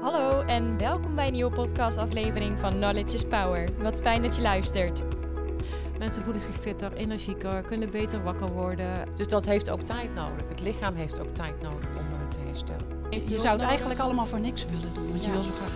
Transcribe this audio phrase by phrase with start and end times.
[0.00, 3.68] Hallo en welkom bij een nieuwe podcastaflevering van Knowledge is Power.
[3.78, 5.02] Wat fijn dat je luistert.
[5.98, 9.08] Mensen voelen zich fitter, energieker, kunnen beter wakker worden.
[9.16, 10.48] Dus dat heeft ook tijd nodig.
[10.48, 12.86] Het lichaam heeft ook tijd nodig om uh, te herstellen.
[13.10, 15.30] Je zou het eigenlijk allemaal voor niks willen doen, want Ja.
[15.30, 15.72] je wil zo graag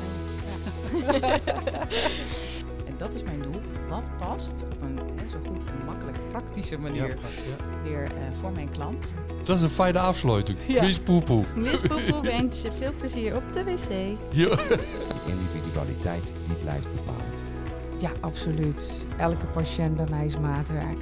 [1.01, 1.41] helpen.
[2.95, 3.61] En dat is mijn doel.
[3.89, 7.83] Wat past op een hè, zo goed en makkelijk praktische manier Ja, ja.
[7.83, 8.11] weer eh,
[8.41, 9.15] voor mijn klant.
[9.45, 10.59] Dat is een fijne afsluiting.
[10.67, 10.83] Ja.
[10.83, 11.45] Mis poepoe.
[11.57, 13.89] Miss Poepoe wens je veel plezier op de wc.
[14.31, 14.57] Ja.
[14.57, 17.43] Die individualiteit die blijft bepalend.
[17.99, 19.07] Ja, absoluut.
[19.19, 20.99] Elke patiënt bij mij is maatwerk.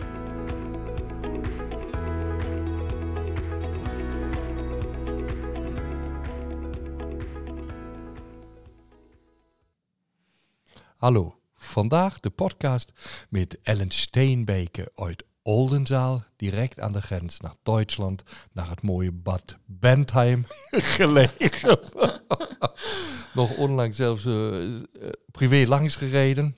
[10.97, 11.42] Hallo,
[11.73, 12.93] vandaag de podcast
[13.29, 18.23] met Ellen Steenbeke uit Oldenzaal, direct aan de grens naar Duitsland,
[18.53, 20.47] naar het mooie Bad Bentheim
[20.97, 21.79] gelegen.
[23.35, 24.83] Nog onlangs zelfs eh, eh,
[25.31, 26.56] privé langs gereden.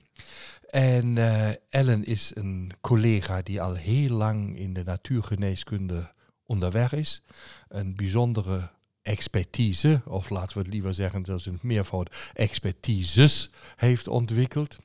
[0.69, 6.13] En eh, Ellen is een collega die al heel lang in de natuurgeneeskunde
[6.45, 7.21] onderweg is.
[7.67, 8.71] Een bijzondere
[9.01, 14.77] expertise, of laten we het liever zeggen, dat is een meervoud, expertises heeft ontwikkeld.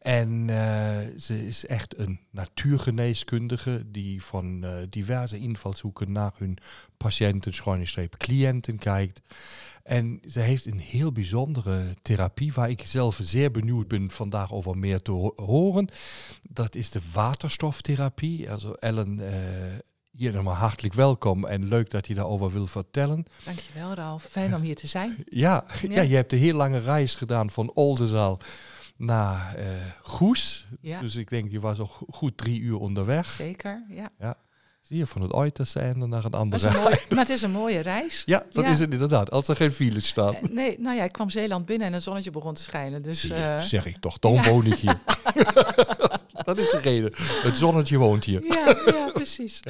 [0.00, 6.58] En eh, ze is echt een natuurgeneeskundige die van eh, diverse invalshoeken naar hun
[6.96, 9.20] patiënten, schuine-streep cliënten kijkt.
[9.82, 14.78] En ze heeft een heel bijzondere therapie waar ik zelf zeer benieuwd ben vandaag over
[14.78, 15.88] meer te ho- horen.
[16.50, 18.50] Dat is de waterstoftherapie.
[18.50, 19.34] Also Ellen, eh,
[20.10, 23.24] hier nog maar hartelijk welkom en leuk dat je daarover wil vertellen.
[23.44, 24.22] Dankjewel Ralf.
[24.22, 25.16] Fijn om hier te zijn.
[25.28, 25.88] Ja, ja.
[25.88, 26.00] Ja.
[26.02, 28.38] je hebt een heel lange reis gedaan van Oldenzaal
[29.02, 29.66] naar eh,
[30.02, 30.66] Goes.
[30.80, 33.28] Ja, Dus ik denk, je was go- goed drie uur onderweg.
[33.28, 33.84] zeker.
[33.88, 34.36] Ja.
[34.82, 36.66] Zie je, van het uiterste einde naar een andere.
[36.68, 38.22] een mooie, maar het is een mooie reis.
[38.26, 38.70] Ja, dat Ja.
[38.70, 39.30] is het inderdaad.
[39.30, 40.34] Als er geen files staan.
[40.34, 43.02] Eh, Nee, nou ja, ik kwam Zeeland binnen en het zonnetje begon te schijnen.
[43.02, 44.48] Dus je, eh, zeg ik toch, dan ja.
[44.48, 44.98] woon ik hier.
[46.44, 47.12] dat is de reden.
[47.42, 48.42] Het zonnetje woont hier.
[48.44, 49.60] ja, ja, precies.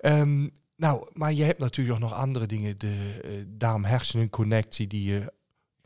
[0.00, 2.78] Ehm, nou, maar je hebt natuurlijk ook nog andere dingen.
[2.78, 5.32] De eh darm-hersenen-connectie die je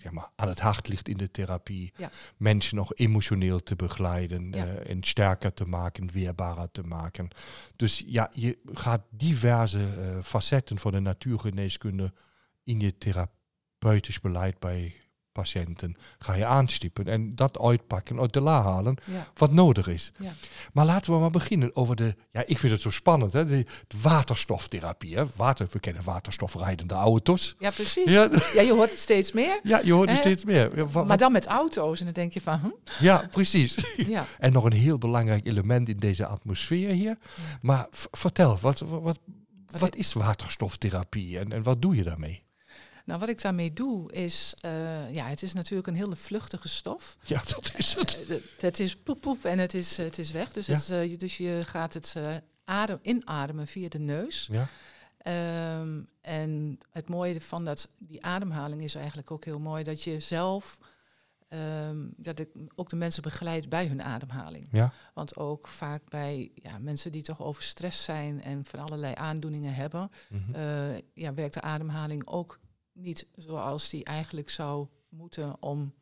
[0.03, 1.93] zeg maar, aan het hart ligt in de therapie.
[1.97, 2.11] Ja.
[2.37, 4.67] Mensen nog emotioneel te begeleiden Ja.
[4.67, 7.29] eh, en sterker te maken, weerbaarder te maken.
[7.77, 12.13] Dus ja, je gaat diverse eh, facetten van de natuurgeneeskunde
[12.65, 14.95] in je therapeutisch beleid bij
[15.33, 19.27] patiënten ga je aanstippen en dat uitpakken, uit de la halen, Ja.
[19.35, 20.13] wat nodig is.
[20.19, 20.33] Ja.
[20.73, 23.65] Maar laten we maar beginnen over de, ja, ik vind het zo spannend, hè, de,
[23.89, 25.17] de waterstoftherapie.
[25.17, 25.25] Hè.
[25.37, 27.55] Water, we kennen waterstofrijdende auto's.
[27.59, 28.05] ja, precies.
[28.05, 28.29] Ja.
[28.55, 29.61] Ja, je hoort het steeds meer.
[29.63, 30.17] ja je hoort Hè?
[30.17, 30.71] steeds meer.
[31.07, 32.69] Maar dan met auto's en dan denk je van, hm?
[33.05, 33.77] ja, precies.
[33.97, 34.27] ja.
[34.39, 37.19] En nog een heel belangrijk element in deze atmosfeer hier.
[37.61, 39.19] Maar vertel, wat, wat, wat,
[39.79, 42.43] wat is waterstoftherapie en, en wat doe je daarmee?
[43.05, 47.17] Nou, wat ik daarmee doe is, eh, ja, het is natuurlijk een hele vluchtige stof.
[47.25, 48.27] Ja, dat is het.
[48.29, 50.53] Eh, het- is poep poep en het is, het is weg.
[50.53, 50.73] Dus, Ja.
[50.75, 52.15] het, is, dus je gaat het
[52.65, 54.49] adem, inademen via de neus.
[54.53, 54.69] Ja.
[55.19, 60.21] Ehm, en het mooie van dat, die ademhaling is eigenlijk ook heel mooi dat je
[60.21, 60.79] zelf,
[61.49, 64.69] ehm, dat ik ook de mensen begeleid bij hun ademhaling.
[64.73, 64.93] Ja.
[65.15, 70.11] Want ook vaak bij ja, mensen die toch overstress zijn en van allerlei aandoeningen hebben,
[70.29, 70.53] Mhm.
[71.15, 72.59] ja, werkt de ademhaling ook
[73.03, 75.95] niet zoals die eigenlijk zou moeten om,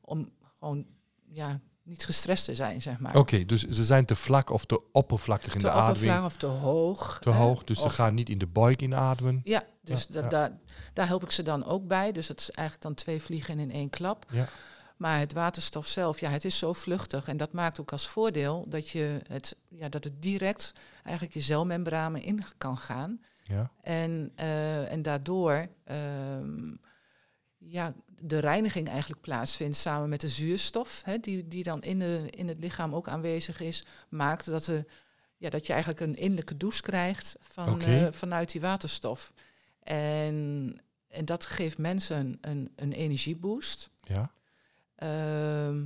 [0.00, 0.86] om gewoon
[1.28, 3.16] ja, niet gestrest te zijn, zeg maar.
[3.16, 5.94] Oké, dus ze zijn te vlak of te oppervlakkig in te de ademing.
[5.94, 7.18] oppervlakkig of te hoog.
[7.20, 7.36] Te hè?
[7.36, 9.40] hoog, dus ze gaan niet in de buik inademen.
[9.44, 10.58] Ja, dus Ja, da- ja.
[10.92, 12.12] Daar help ik ze dan ook bij.
[12.12, 14.26] Dus dat is eigenlijk dan twee vliegen in één klap.
[14.30, 14.48] Ja.
[14.96, 17.28] Maar het waterstof zelf, ja, het is zo vluchtig.
[17.28, 21.40] En dat maakt ook als voordeel dat, je het, ja, dat het direct eigenlijk je
[21.42, 23.20] celmembranen in kan gaan.
[23.52, 23.70] Ja.
[23.80, 26.74] En, eh, en daardoor ehm,
[27.58, 32.26] ja, de reiniging eigenlijk plaatsvindt samen met de zuurstof, hè, die, die dan in, de,
[32.30, 34.84] in het lichaam ook aanwezig is, maakt dat, de,
[35.36, 39.32] ja, dat je eigenlijk een innerlijke douche krijgt van, eh, vanuit die waterstof.
[39.82, 43.90] En, en dat geeft mensen een, een, een energieboost.
[44.00, 44.32] Ja.
[44.94, 45.84] Ehm,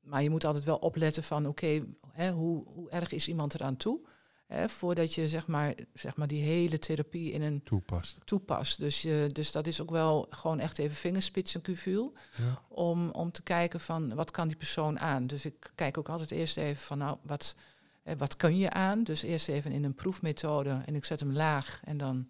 [0.00, 1.84] maar je moet altijd wel opletten van, oké,
[2.32, 4.00] hoe, hoe erg is iemand eraan toe?
[4.50, 8.18] Hè, voordat je zeg maar, zeg maar die hele therapie in een Toepast.
[8.24, 8.78] toepast.
[8.78, 12.62] Dus, je, dus dat is ook wel gewoon echt even vingerspitsengevoel Ja.
[12.68, 15.26] om, om te kijken van wat kan die persoon aan.
[15.26, 17.54] Dus ik kijk ook altijd eerst even van nou, wat,
[18.02, 19.02] eh, wat kun je aan?
[19.04, 22.28] Dus eerst even in een proefmethode en ik zet hem laag en dan,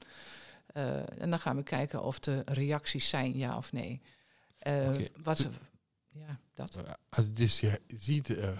[0.66, 4.00] eh, en dan gaan we kijken of de reacties zijn ja of nee.
[4.58, 5.06] Eh, Oké.
[5.23, 5.49] Wat,
[6.08, 6.76] ja, dat.
[6.76, 8.58] Uh, also dus je ziet eh,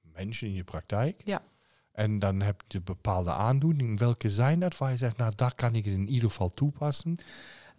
[0.00, 1.20] mensen in je praktijk.
[1.24, 1.42] Ja.
[1.92, 3.98] En dan heb je bepaalde aandoeningen.
[3.98, 7.18] Welke zijn dat waar je zegt, nou daar kan ik het in ieder geval toepassen?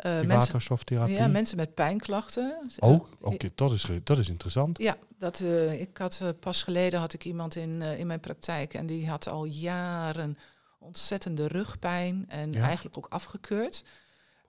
[0.03, 1.15] Mensen, waterstoftherapie?
[1.15, 2.71] ja, mensen met pijnklachten.
[2.79, 3.07] Ook?
[3.21, 4.77] Eh, Oké, dat, is, dat is interessant.
[4.77, 8.85] Ja, dat, eh, ik had pas geleden had ik iemand in, in mijn praktijk en
[8.85, 10.37] die had al jaren
[10.79, 12.61] ontzettende rugpijn en Ja.
[12.63, 13.83] eigenlijk ook afgekeurd.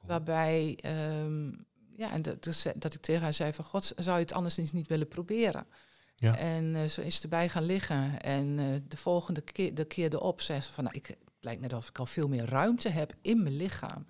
[0.01, 1.49] Waarbij, ehm,
[1.97, 4.57] ja, en dat, dus, dat ik tegen haar zei van, god, zou je het anders
[4.57, 5.67] niet willen proberen?
[6.23, 6.37] Ja.
[6.37, 8.21] En eh, zo is erbij gaan liggen.
[8.21, 11.61] En eh, de volgende keer, de keer erop zei ze van, nou, ik, het lijkt
[11.61, 14.07] net of ik al veel meer ruimte heb in mijn lichaam.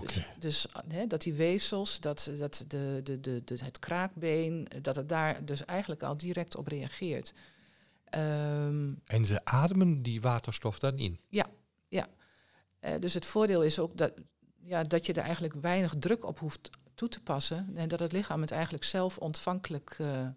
[0.00, 4.96] Dus, dus hè, dat die weefsels, dat, dat de, de, de, de, het kraakbeen, dat
[4.96, 7.32] het daar dus eigenlijk al direct op reageert.
[8.04, 11.20] Ehm, En ze ademen die waterstof dan in?
[12.80, 14.12] eh, dus het voordeel is ook dat,
[14.62, 17.70] ja, dat je er eigenlijk weinig druk op hoeft toe te passen.
[17.74, 20.28] En dat het lichaam het eigenlijk zelf ontvankelijk eh,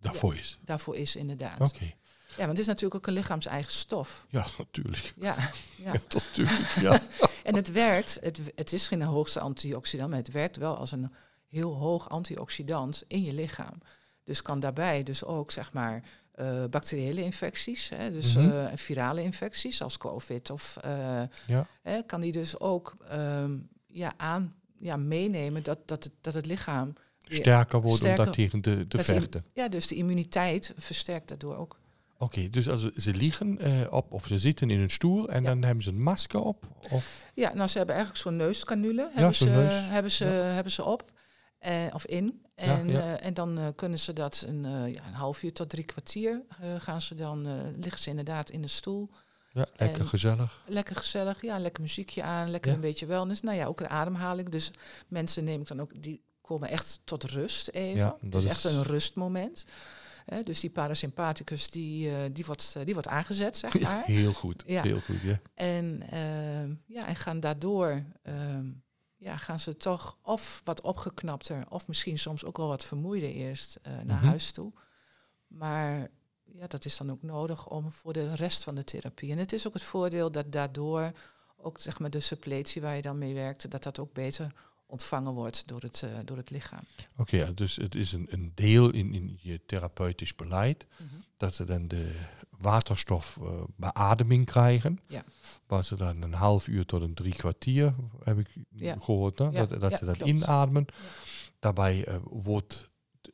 [0.00, 0.58] Daarvoor is.
[0.64, 1.60] daarvoor is, inderdaad.
[1.60, 1.84] Oké.
[2.30, 4.26] Ja, want het is natuurlijk ook een lichaams-eigen stof.
[4.28, 5.12] Ja, natuurlijk.
[5.16, 5.36] Ja,
[5.76, 5.92] ja.
[5.92, 6.68] Ja, natuurlijk.
[6.80, 7.00] Ja.
[7.42, 11.12] En het werkt, het, het is geen hoogste antioxidant, maar het werkt wel als een
[11.48, 13.78] heel hoog antioxidant in je lichaam.
[14.24, 16.02] Dus kan daarbij dus ook, zeg maar,
[16.32, 18.48] eh, bacteriële infecties, hè, dus Mhm.
[18.50, 21.66] eh, virale infecties als COVID, of eh, Ja.
[21.82, 26.46] hè, kan die dus ook ehm, ja, aan, ja, meenemen dat, dat, het, dat het
[26.46, 26.92] lichaam,
[27.34, 29.44] Sterker wordt om Sterker- dat tegen te, vechten.
[29.54, 31.78] ja, dus de immuniteit versterkt daardoor ook.
[32.18, 35.48] Oké, dus als ze liggen eh, op of ze zitten in een stoel en Ja.
[35.48, 36.66] dan hebben ze een masker op?
[36.90, 37.26] Of?
[37.34, 39.72] Ja, nou, ze hebben eigenlijk zo'n neuscanule hebben, ze, neus.
[39.74, 41.12] hebben, ze, hebben ze op
[41.58, 42.46] eh, of in.
[42.54, 44.62] En, eh, en dan kunnen ze dat een,
[44.92, 46.42] ja, een half uur tot drie kwartier
[46.78, 47.48] gaan ze dan,
[47.80, 49.10] liggen ze inderdaad in de stoel.
[49.52, 50.62] Ja, lekker En- gezellig.
[50.66, 53.40] Lekker gezellig, ja, lekker muziekje aan, lekker een beetje wellness.
[53.40, 54.48] Nou ja, ook een ademhaling.
[54.48, 54.70] Dus
[55.08, 56.22] mensen neem ik dan ook, die
[56.56, 57.98] komen echt tot rust even.
[58.00, 59.64] Ja, het dat is is- echt een rustmoment.
[60.24, 64.04] Hè, dus die parasympathicus, die, eh, die, wordt, eh, die wordt aangezet, zeg Ja, maar.
[64.04, 64.62] heel goed.
[64.66, 64.82] Ja.
[64.82, 65.40] Heel goed, ja.
[65.54, 68.66] En, ehm, ja, en gaan daardoor ehm,
[69.16, 73.78] ja, gaan ze toch of wat opgeknapter, of misschien soms ook wel wat vermoeider eerst
[73.82, 74.26] eh, naar Mhm.
[74.26, 74.72] huis toe.
[75.46, 76.08] Maar
[76.44, 79.30] ja, dat is dan ook nodig om voor de rest van de therapie.
[79.32, 81.12] En het is ook het voordeel dat daardoor
[81.56, 84.52] ook zeg maar, de suppletie waar je dan mee werkt, dat dat ook beter
[84.90, 86.80] ontvangen wordt door het, eh, door het lichaam.
[87.16, 90.86] Oké, ja, dus het is een, een deel in, in je therapeutisch beleid
[91.36, 92.14] dat ze dan de
[92.58, 94.98] waterstofbeademing krijgen.
[95.08, 95.24] Ja.
[95.66, 97.94] Waar ze dan een half uur tot een drie kwartier,
[98.24, 98.96] heb ik Ja.
[99.00, 99.44] gehoord, hè?
[99.44, 100.30] Ja, dat, dat ze dat klopt.
[100.30, 100.86] inademen.
[101.58, 102.88] Daarbij eh, wordt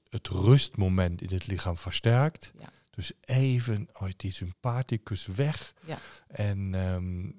[0.08, 2.52] het rustmoment in het lichaam versterkt.
[2.58, 2.70] Ja.
[2.90, 5.74] Dus even uit die sympathicus weg.
[5.86, 5.98] Ja.
[6.28, 7.30] En ehm,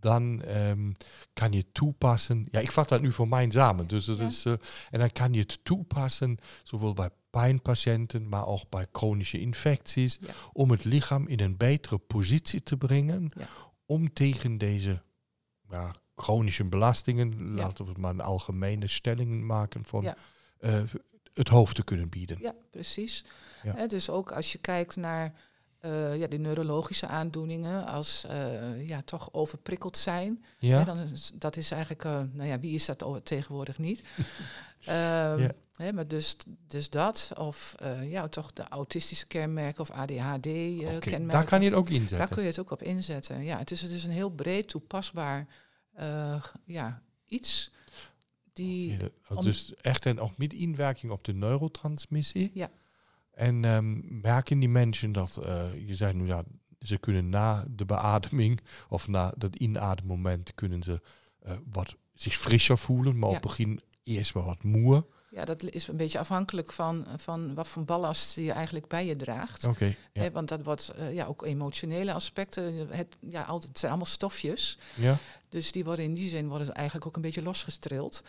[0.00, 0.92] dan ehm,
[1.32, 2.46] kan je toepassen.
[2.50, 3.86] Ja, ik vat dat nu voor mij samen.
[3.86, 4.26] Dus dat Ja.
[4.26, 4.52] is, eh,
[4.90, 10.32] en dan kan je het toepassen, zowel bij pijnpatiënten, maar ook bij chronische infecties, Ja.
[10.52, 13.46] om het lichaam in een betere positie te brengen, Ja.
[13.86, 15.02] om tegen deze
[15.70, 20.14] ja, chronische belastingen, laten we maar een algemene stelling maken van
[20.58, 20.82] eh,
[21.34, 22.38] het hoofd te kunnen bieden.
[22.40, 23.24] Ja, precies.
[23.86, 25.34] Dus ook als je kijkt naar
[25.80, 30.44] eh, ja, de neurologische aandoeningen, als eh, ja, toch overprikkeld zijn.
[30.58, 30.84] Ja?
[30.84, 34.02] Dan is, dat is eigenlijk, eh, nou ja, wie is dat tegenwoordig niet?
[34.84, 35.50] Ehm, Ja.
[35.74, 36.36] hè, maar dus,
[36.66, 41.26] dus dat, of ja, toch de autistische kenmerken of ADHD-kenmerken.
[41.26, 42.18] Daar kan je het ook inzetten.
[42.18, 43.44] Daar kun je het ook op inzetten.
[43.44, 45.46] Ja, het is dus een heel breed toepasbaar
[46.64, 47.70] ja, iets
[48.52, 48.90] die...
[48.92, 52.50] Ja, dat- om- dus echt en ook met inwerking op de neurotransmissie.
[52.54, 52.70] Ja.
[53.40, 56.44] En ehm, merken die mensen dat, eh, je zei nu ja,
[56.80, 61.00] ze kunnen na de beademing of na dat inademmoment kunnen ze
[61.42, 63.36] eh, wat zich frisser voelen, maar Ja.
[63.36, 65.06] op het begin eerst wel wat moe.
[65.32, 69.16] Ja, dat is een beetje afhankelijk van, van wat voor ballast je eigenlijk bij je
[69.16, 69.64] draagt.
[69.64, 70.30] Oké, ja.
[70.30, 72.88] Want dat wordt eh, ja, ook emotionele aspecten.
[72.90, 74.78] Het, ja, altijd, het zijn allemaal stofjes.
[74.94, 75.18] ja.
[75.48, 78.22] Dus die worden in die zin worden eigenlijk ook een beetje losgestrild.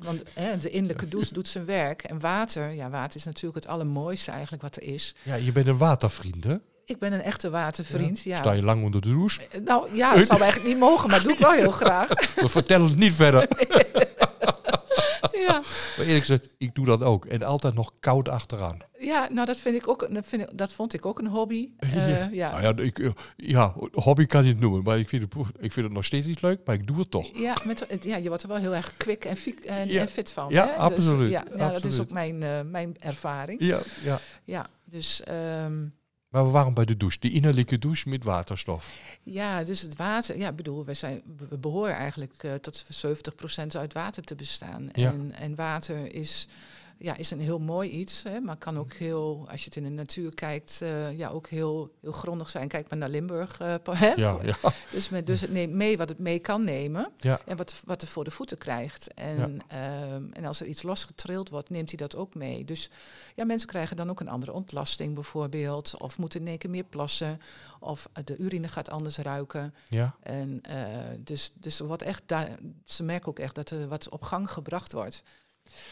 [0.00, 0.22] Want
[0.62, 2.02] de innerlijke douche doet zijn werk.
[2.02, 5.14] En water, ja, water is natuurlijk het allermooiste eigenlijk wat er is.
[5.22, 6.56] ja, je bent een watervriend, hè?
[6.84, 8.20] Ik ben een echte watervriend.
[8.20, 8.36] Ja.
[8.36, 9.40] Sta je lang onder de douche?
[9.64, 12.08] Nou ja, het zou eigenlijk niet mogen, maar doe ik wel heel graag.
[12.34, 13.48] We vertellen het niet verder.
[15.32, 15.62] Ja.
[15.96, 17.24] Maar eerlijk gezegd, ik doe dat ook.
[17.26, 18.78] En altijd nog koud achteraan.
[18.98, 21.68] ja, nou dat, vind ik ook, dat, vind ik, dat vond ik ook een hobby.
[21.78, 22.28] Eh, Ja.
[22.32, 22.50] ja.
[22.50, 24.82] Nou ja, ik, eh, ja, hobby kan je het noemen.
[24.82, 27.10] Maar ik vind, het, ik vind het nog steeds niet leuk, maar ik doe het
[27.10, 27.30] toch.
[27.34, 30.00] Ja, met, ja, je wordt er wel heel erg kwik en, fiek, en, Ja.
[30.00, 30.46] en fit van.
[30.50, 30.72] Ja, hè?
[30.74, 33.60] absoluut, Dus, ja, ja, dat is ook mijn, eh, mijn ervaring.
[33.60, 34.18] Ja, ja.
[34.44, 35.86] Ja, dus, ehm,
[36.34, 37.18] Maar we waren bij de douche.
[37.20, 38.98] Die innerlijke douche met waterstof.
[39.22, 40.38] ja, dus het water.
[40.38, 44.88] Ja, ik bedoel, wij zijn, we behoren eigenlijk eh, tot 70% uit water te bestaan.
[44.92, 45.10] Ja.
[45.10, 46.48] En, en water is
[47.04, 49.82] ja, is een heel mooi iets, hè, maar kan ook heel, als je het in
[49.82, 52.68] de natuur kijkt, eh, ja, ook heel, heel grondig zijn.
[52.68, 53.60] Kijk maar naar Limburg.
[53.60, 53.74] eh,
[54.16, 54.56] Ja, ja.
[54.90, 57.40] Dus, met, dus het neemt mee wat het mee kan nemen Ja.
[57.46, 59.14] en wat, wat het voor de voeten krijgt.
[59.14, 62.64] En, ehm, en als er iets losgetrild wordt, neemt hij dat ook mee.
[62.64, 62.90] Dus
[63.34, 66.84] ja, mensen krijgen dan ook een andere ontlasting bijvoorbeeld, of moeten in één keer meer
[66.84, 67.40] plassen,
[67.80, 69.74] of de urine gaat anders ruiken.
[69.88, 70.14] ja.
[70.22, 70.86] En eh,
[71.18, 72.48] dus, dus wordt echt daar,
[72.84, 75.22] ze merken ook echt dat er wat op gang gebracht wordt.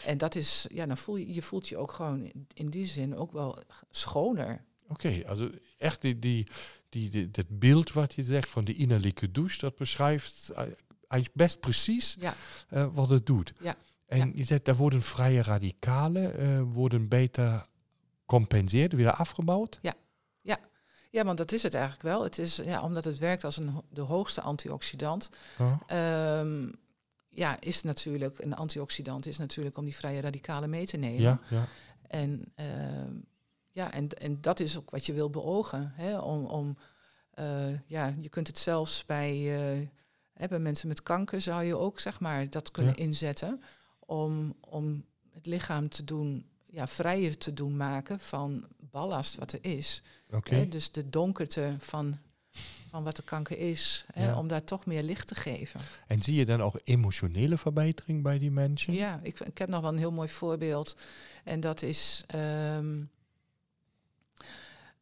[0.05, 3.15] En dat is, ja, dan voel je, je voelt je ook gewoon in- die zin
[3.15, 3.57] ook wel
[3.89, 4.63] schoner.
[4.87, 6.47] Oké, also echt die, die,
[6.89, 10.57] die, die, dat beeld wat je zegt van de innerlijke douche, dat beschrijft eh,
[11.07, 12.35] eigenlijk best precies Ja.
[12.69, 13.53] eh, wat het doet.
[13.61, 13.75] Ja.
[14.05, 14.31] En Ja.
[14.35, 17.65] je zegt, daar worden vrije radicalen, eh, worden beter
[18.25, 19.79] compenseerd, weer afgebouwd.
[21.15, 22.23] Ja, want dat is het eigenlijk wel.
[22.23, 25.29] Het is, ja, omdat het werkt als een, de hoogste antioxidant.
[25.57, 25.79] Ja.
[25.87, 26.71] ehm,
[27.33, 31.21] ja, is natuurlijk, een antioxidant is natuurlijk om die vrije radicalen mee te nemen.
[31.21, 31.67] Ja, ja.
[32.07, 33.13] En, ehm,
[33.71, 35.91] ja, en, en dat is ook wat je wil beogen.
[35.95, 36.17] Hè?
[36.19, 36.77] Om, om,
[37.31, 39.87] eh, ja, je kunt het zelfs bij, eh,
[40.33, 43.03] hè, bij mensen met kanker zou je ook zeg maar, dat kunnen Ja.
[43.03, 43.61] inzetten.
[43.99, 49.59] Om, om het lichaam te doen, ja, vrijer te doen maken van ballast wat er
[49.65, 50.01] is.
[50.31, 50.55] Oké.
[50.55, 50.67] Hè?
[50.67, 52.17] Dus de donkerte van,
[52.89, 54.05] van wat de kanker is.
[54.13, 54.25] Hè?
[54.25, 54.37] Ja.
[54.37, 55.79] Om daar toch meer licht te geven.
[56.07, 58.93] En zie je dan ook emotionele verbetering bij die mensen?
[58.93, 60.97] Ja, ik, ik heb nog wel een heel mooi voorbeeld.
[61.43, 63.01] En dat is ehm,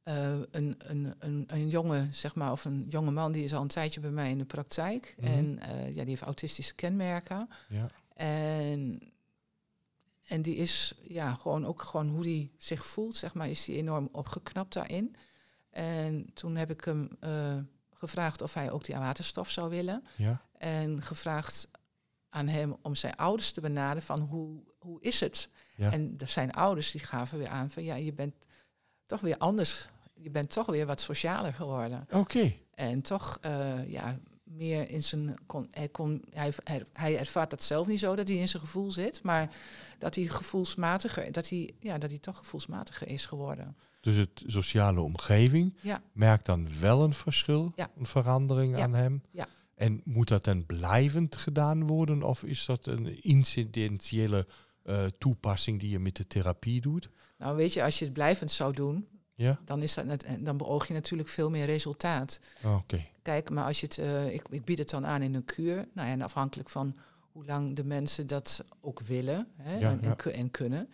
[0.04, 3.62] eh, een, een, een, een jongen, zeg maar, of een jonge man die is al
[3.62, 5.16] een tijdje bij mij in de praktijk.
[5.18, 5.28] Mhm.
[5.28, 7.50] En eh, ja, die heeft autistische kenmerken.
[7.70, 7.90] Ja.
[8.14, 9.02] En,
[10.28, 13.76] en die is ja, gewoon ook gewoon hoe die zich voelt, zeg maar, is die
[13.76, 15.16] enorm opgeknapt daarin.
[15.72, 17.58] En toen heb ik hem eh,
[17.94, 20.04] gevraagd of hij ook die waterstof zou willen.
[20.16, 20.42] ja.
[20.58, 21.70] En gevraagd
[22.30, 25.50] aan hem om zijn ouders te benaderen van hoe, hoe is het?
[25.76, 25.92] Ja.
[25.92, 28.34] En zijn ouders die gaven weer aan van ja, je bent
[29.06, 29.88] toch weer anders.
[30.14, 32.08] Je bent toch weer wat socialer geworden.
[32.12, 32.54] Oké.
[32.74, 35.38] En toch eh, ja, meer in zijn...
[35.46, 38.64] Kon, hij, kon, hij, hij, hij ervaart dat zelf niet zo, dat hij in zijn
[38.64, 39.24] gevoel zit.
[39.24, 39.50] Maar
[39.98, 43.78] dat hij gevoelsmatiger, dat hij, ja, dat hij toch gevoelsmatiger is geworden.
[44.02, 46.02] Dus het sociale omgeving Ja.
[46.14, 47.90] merkt dan wel een verschil, Ja.
[47.98, 48.84] een verandering Ja.
[48.84, 49.22] aan hem.
[49.32, 49.48] Ja.
[49.76, 54.48] En moet dat dan blijvend gedaan worden of is dat een incidentiële
[54.84, 57.10] eh, toepassing die je met de therapie doet?
[57.38, 60.44] Nou weet je, als je het blijvend zou doen, Ja, dan, is dat net, en
[60.44, 62.40] dan beoog je natuurlijk veel meer resultaat.
[62.64, 63.06] Oh, oké.
[63.22, 65.76] Kijk, maar als je het, eh, ik, ik bied het dan aan in een kuur.
[65.94, 66.96] Nou ja, en afhankelijk van
[67.32, 70.90] hoe lang de mensen dat ook willen hè, en, en en kunnen.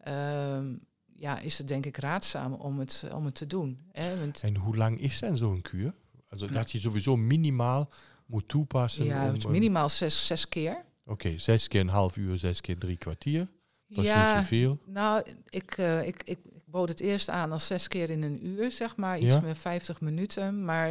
[0.00, 0.74] ehm,
[1.16, 3.78] ja, is het denk ik raadzaam om het, om het te doen.
[3.92, 4.18] Hè?
[4.18, 5.94] Want, En hoe lang is dan zo'n kuur?
[6.28, 7.90] Also dat je sowieso minimaal
[8.26, 9.04] moet toepassen.
[9.04, 10.84] ja, om, eh, minimaal zes, zes keer.
[11.06, 13.48] Oké, zes keer een half uur, zes keer drie kwartier.
[13.88, 14.78] Dat is niet zoveel.
[14.86, 18.46] nou, ik, eh, ik, ik, ik bood het eerst aan als zes keer in een
[18.46, 19.18] uur, zeg maar.
[19.18, 19.40] Iets Ja.
[19.40, 20.64] meer 50 minuten.
[20.64, 20.88] Maar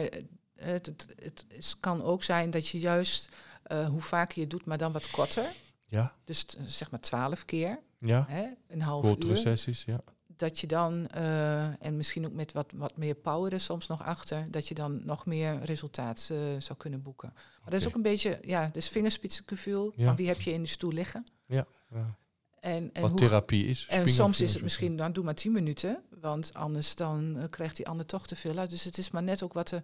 [0.56, 1.06] het, het,
[1.50, 3.30] het, kan ook zijn dat je juist
[3.64, 5.52] eh, hoe vaker je het doet, maar dan wat korter.
[5.86, 8.26] Ja, Dus zeg maar twaalf keer, ja.
[8.30, 9.38] hè, een half Kortere uur.
[9.38, 10.02] sessies, ja.
[10.44, 14.04] Dat je dan, eh, en misschien ook met wat, wat meer power er soms nog
[14.04, 17.32] achter, dat je dan nog meer resultaat eh, zou kunnen boeken.
[17.34, 19.94] Maar dat is ook een beetje, ja, dus vingerspitsengevoel.
[19.96, 20.06] Ja.
[20.06, 21.26] Van wie heb je in de stoel liggen?
[21.46, 22.18] Ja, ja.
[22.60, 23.88] En, en Wat hoe, therapie is.
[23.90, 27.76] en soms is het misschien, dan doe maar tien minuten, want anders dan eh, krijgt
[27.76, 28.70] die ander toch te veel uit.
[28.70, 29.84] Dus het is maar net ook wat er,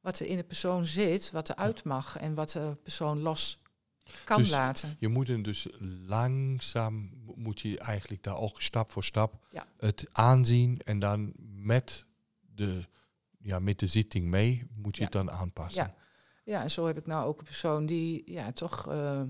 [0.00, 3.58] wat er in de persoon zit, wat er uit mag en wat de persoon los
[4.24, 4.96] kan Dus laten.
[4.98, 5.66] Je moet hem dus
[6.06, 9.66] langzaam, mo- moet je eigenlijk daar ook stap voor stap Ja.
[9.78, 11.32] het aanzien en dan
[11.62, 12.04] met
[12.40, 12.84] de,
[13.38, 15.06] ja, met de zitting mee moet je Ja.
[15.08, 15.82] het dan aanpassen.
[15.84, 15.94] Ja.
[16.44, 19.22] Ja, en zo heb ik nou ook een persoon die ja, toch eh,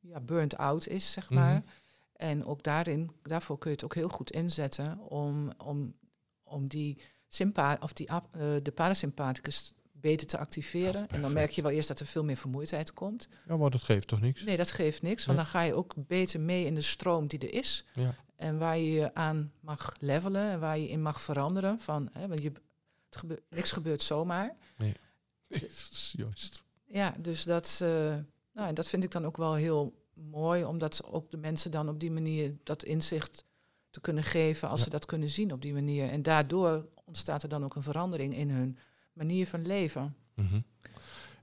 [0.00, 1.34] ja, burnt out is, zeg Mhm.
[1.40, 1.62] maar.
[2.12, 5.94] En ook daarin, daarvoor kun je het ook heel goed inzetten om, om,
[6.42, 8.20] om die, sympa of die eh,
[8.62, 9.74] de parasympathicus
[10.04, 11.08] beter te activeren.
[11.08, 13.28] en dan merk je wel eerst dat er veel meer vermoeidheid komt.
[13.48, 14.42] Ja, maar dat geeft toch niks?
[14.44, 17.38] Nee, dat geeft niks, want dan ga je ook beter mee in de stroom die
[17.38, 17.84] er is.
[17.94, 18.14] Ja.
[18.36, 21.80] En waar je je aan mag levelen en waar je in mag veranderen.
[21.80, 22.52] Van, hè, want je,
[23.08, 24.56] het gebeurt, niks gebeurt zomaar.
[26.12, 26.62] Juist.
[26.86, 27.88] Ja, dus dat, eh,
[28.52, 31.88] nou, en dat vind ik dan ook wel heel mooi, omdat ook de mensen dan
[31.88, 33.44] op die manier dat inzicht
[33.90, 34.84] te kunnen geven als Ja.
[34.84, 36.10] ze dat kunnen zien op die manier.
[36.10, 38.78] En daardoor ontstaat er dan ook een verandering in hun
[39.14, 40.16] manier van leven.
[40.34, 40.60] Mhm.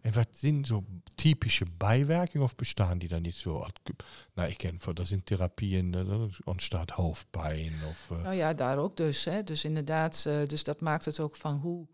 [0.01, 0.83] En wat zijn zo
[1.15, 3.65] typische bijwerkingen of bestaan die dan niet zo?
[4.33, 8.11] Nou, ik ken voor dat in therapieën, eh, dan ontstaat hoofdpijn of...
[8.11, 9.25] eh, Nou ja, daar ook dus.
[9.25, 9.43] Hè.
[9.43, 11.87] Dus inderdaad, eh, dus dat maakt het ook van hoe,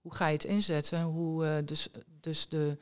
[0.00, 1.02] hoe ga je het inzetten?
[1.02, 1.88] Hoe, dus,
[2.20, 2.78] dus de,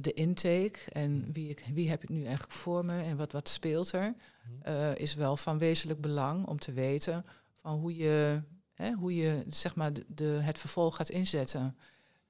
[0.00, 3.48] de intake en wie, ik, wie heb ik nu eigenlijk voor me en wat, wat
[3.48, 4.14] speelt er,
[4.62, 7.24] eh, is wel van wezenlijk belang om te weten
[7.60, 8.42] van hoe je,
[8.76, 11.76] hè, hoe je zeg maar, de, de, het vervolg gaat inzetten.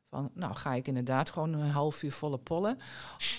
[0.08, 2.78] Van, nou, ga ik inderdaad gewoon een half uur volle pollen?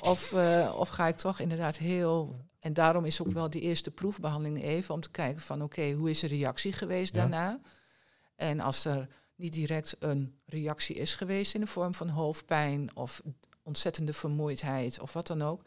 [0.01, 2.45] Of, eh, of ga ik toch inderdaad heel...
[2.59, 5.63] En daarom is ook wel die eerste proefbehandeling even om te kijken van...
[5.63, 7.19] oké, hoe is de reactie geweest Ja.
[7.19, 7.59] daarna?
[8.35, 12.95] En als er niet direct een reactie is geweest in de vorm van hoofdpijn...
[12.95, 13.21] of
[13.63, 15.61] ontzettende vermoeidheid of wat dan ook...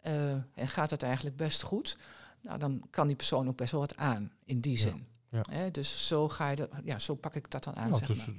[0.00, 1.96] eh, en gaat het eigenlijk best goed...
[2.40, 4.96] Nou, dan kan die persoon ook best wel wat aan, in die zin.
[4.96, 5.13] ja.
[5.42, 8.06] Hè, dus zo, ga je dat, ja, zo pak ik dat dan aan, Ja, zeg
[8.08, 8.34] dus, maar.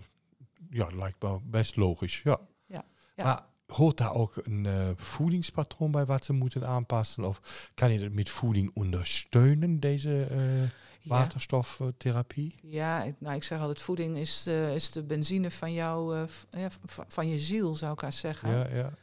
[0.69, 2.39] ja, lijkt me best logisch, ja.
[2.65, 2.85] Ja,
[3.15, 3.23] ja.
[3.23, 7.23] Maar hoort daar ook een eh, voedingspatroon bij wat ze moeten aanpassen?
[7.23, 10.69] Of kan je dat met voeding ondersteunen, deze eh, Ja.
[11.03, 12.55] waterstoftherapie?
[12.61, 16.23] Ja, ik- nou, ik zeg altijd, voeding is de, is de benzine van jou, eh,
[16.61, 16.69] ja,
[17.07, 18.49] van je ziel, zou ik haar zeggen.
[18.49, 18.93] Ja, ja.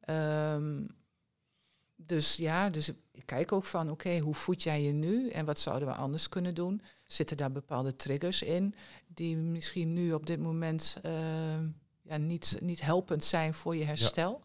[0.00, 0.84] Ehm,
[2.06, 5.58] dus ja, dus ik kijk ook van, oké, hoe voed jij je nu en wat
[5.58, 6.82] zouden we anders kunnen doen?
[7.06, 8.74] Zitten daar bepaalde triggers in
[9.06, 11.68] die misschien nu op dit moment ehm,
[12.02, 14.42] ja, niet, niet helpend zijn voor je herstel?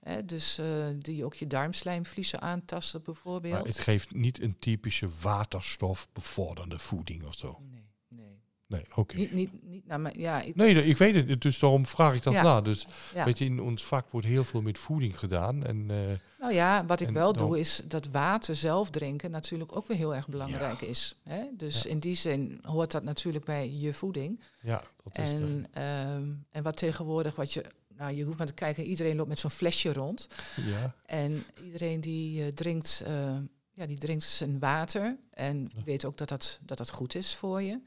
[0.00, 0.66] Hè, dus eh,
[0.98, 3.54] die ook je darmslijmvliezen aantasten bijvoorbeeld.
[3.54, 7.58] Maar het geeft niet een typische waterstofbevorderde voeding of zo.
[7.70, 8.40] Nee, nee.
[8.66, 9.16] Nee, oké.
[9.16, 12.42] Niet, niet, niet ja, ik, Nee, ik weet het, dus daarom vraag ik dat Ja.
[12.42, 12.60] na.
[12.60, 13.24] Dus ja.
[13.24, 15.64] weet je, in ons vak wordt heel veel met voeding gedaan.
[15.64, 15.96] En eh,
[16.38, 19.96] Nou ja, wat ik En wel doe is dat water zelf drinken natuurlijk ook weer
[19.96, 21.20] heel erg belangrijk is.
[21.22, 21.44] Hè?
[21.52, 21.90] Dus Ja.
[21.90, 24.40] in die zin hoort dat natuurlijk bij je voeding.
[24.60, 27.64] ja, dat is En, ehm, en wat tegenwoordig, wat je,
[27.96, 30.26] nou je hoeft maar te kijken, iedereen loopt met zo'n flesje rond.
[30.56, 30.94] ja.
[31.06, 33.36] En iedereen die eh, drinkt, eh,
[33.72, 35.82] ja, die drinkt zijn water en Ja.
[35.84, 37.80] weet ook dat dat, dat dat goed is voor je.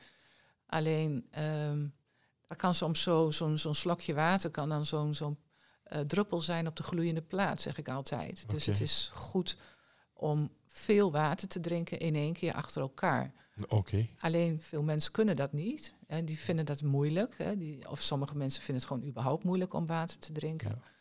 [0.66, 1.86] Alleen, ehm
[2.48, 5.38] dat kan soms zo- zo'n zo'n slokje water kan dan zo'n zo'n
[5.92, 8.50] eh, druppel zijn op de gloeiende plaat, zeg ik altijd.
[8.50, 9.58] Dus het is goed
[10.14, 13.34] om veel water te drinken in één keer achter elkaar.
[13.68, 14.08] Oké.
[14.20, 15.94] Alleen veel mensen kunnen dat niet.
[16.08, 17.38] En die vinden dat moeilijk.
[17.38, 17.58] Hè.
[17.58, 20.70] Die, of sommige mensen vinden het gewoon überhaupt moeilijk om water te drinken.
[20.70, 20.92] Ja.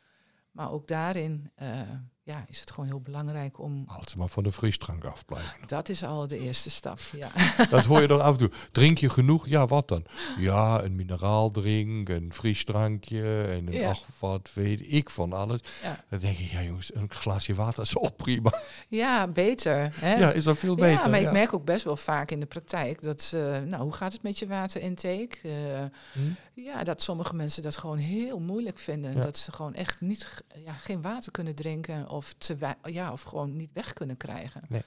[0.50, 1.80] Maar ook daarin eh,
[2.22, 3.86] ja, is het gewoon heel belangrijk om.
[4.08, 5.58] Ze maar van de frisdrank afblijven.
[5.66, 6.98] Dat is al de eerste stap.
[7.16, 7.30] Ja,
[7.70, 8.50] dat hoor je toch af en toe.
[8.72, 9.48] Drink je genoeg?
[9.48, 10.04] Ja, wat dan?
[10.38, 13.88] Ja, een mineraaldrink, een frisdrankje en een Ja.
[13.90, 15.60] ach, wat weet ik van alles.
[15.82, 16.04] Ja.
[16.08, 18.52] Dan denk ik, ja jongens, een glaasje water is ook prima.
[18.88, 19.94] ja beter.
[19.94, 20.14] Hè?
[20.14, 21.10] Ja, is dat veel Ja, beter.
[21.10, 21.26] maar ja.
[21.26, 24.22] ik merk ook best wel vaak in de praktijk dat, eh, nou, hoe gaat het
[24.22, 25.36] met je waterintake?
[25.42, 26.20] Eh, Hm?
[26.54, 29.14] ja, dat sommige mensen dat gewoon heel moeilijk vinden.
[29.16, 33.56] Dat ze gewoon echt niet, ja, geen water kunnen drinken of, te ja, of gewoon
[33.56, 34.62] niet weg kunnen krijgen.
[34.68, 34.82] Nee.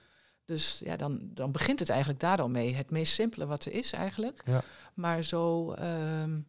[0.45, 2.73] Dus ja, dan, dan begint het eigenlijk daar al mee.
[2.75, 4.41] Het meest simpele wat er is eigenlijk.
[4.45, 4.63] Ja.
[4.93, 6.39] Maar zo, ehm,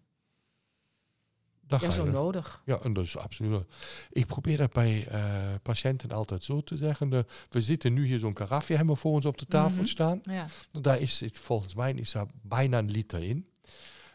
[1.67, 2.63] ja, zo nodig.
[2.65, 3.63] Ja, en dat is absoluut.
[4.11, 7.09] Ik probeer dat bij eh, patiënten altijd zo te zeggen.
[7.11, 9.87] De- we zitten nu hier zo'n karafje hebben we voor ons op de tafel Mhm.
[9.87, 10.21] staan.
[10.23, 10.47] Ja.
[10.73, 13.49] Daar is het, volgens mij is daar bijna een liter in.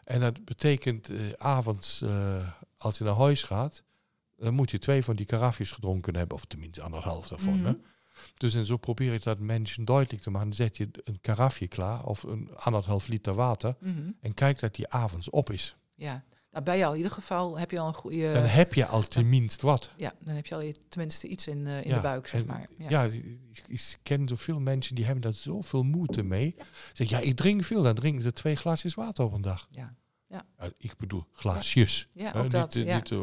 [0.03, 3.83] En dat betekent eh, avonds, eh, als je naar huis gaat,
[4.39, 7.53] dan moet je twee van die karafjes gedronken hebben, of tenminste anderhalf daarvan.
[7.53, 7.59] hè.
[7.71, 7.73] Mhm.
[8.37, 10.47] Dus en zo probeer ik dat mensen duidelijk te maken.
[10.47, 14.11] Dan zet je een karafje klaar, of een anderhalf liter water, Mhm.
[14.21, 15.75] en kijk dat die avonds op is.
[15.95, 16.23] ja.
[16.51, 18.33] Nou, bij jou in ieder geval heb je al een goede...
[18.33, 19.93] Dan heb je al tenminste wat.
[19.97, 22.67] ja, dan heb je al tenminste iets in, eh, in Ja, de buik, zeg maar.
[22.77, 23.25] Ja, ik,
[23.67, 26.55] ik ken zoveel mensen die hebben daar zoveel moeite mee.
[26.93, 27.83] Zeg, ja, ik drink veel.
[27.83, 29.67] Dan drinken ze twee glaasjes water op een dag.
[29.71, 29.95] Ja.
[30.29, 30.45] Ja.
[30.77, 32.07] Ik bedoel, glaasjes.
[32.11, 32.73] Ja, ook dat.
[32.73, 32.95] niet, eh, ja.
[32.95, 33.19] niet, eh,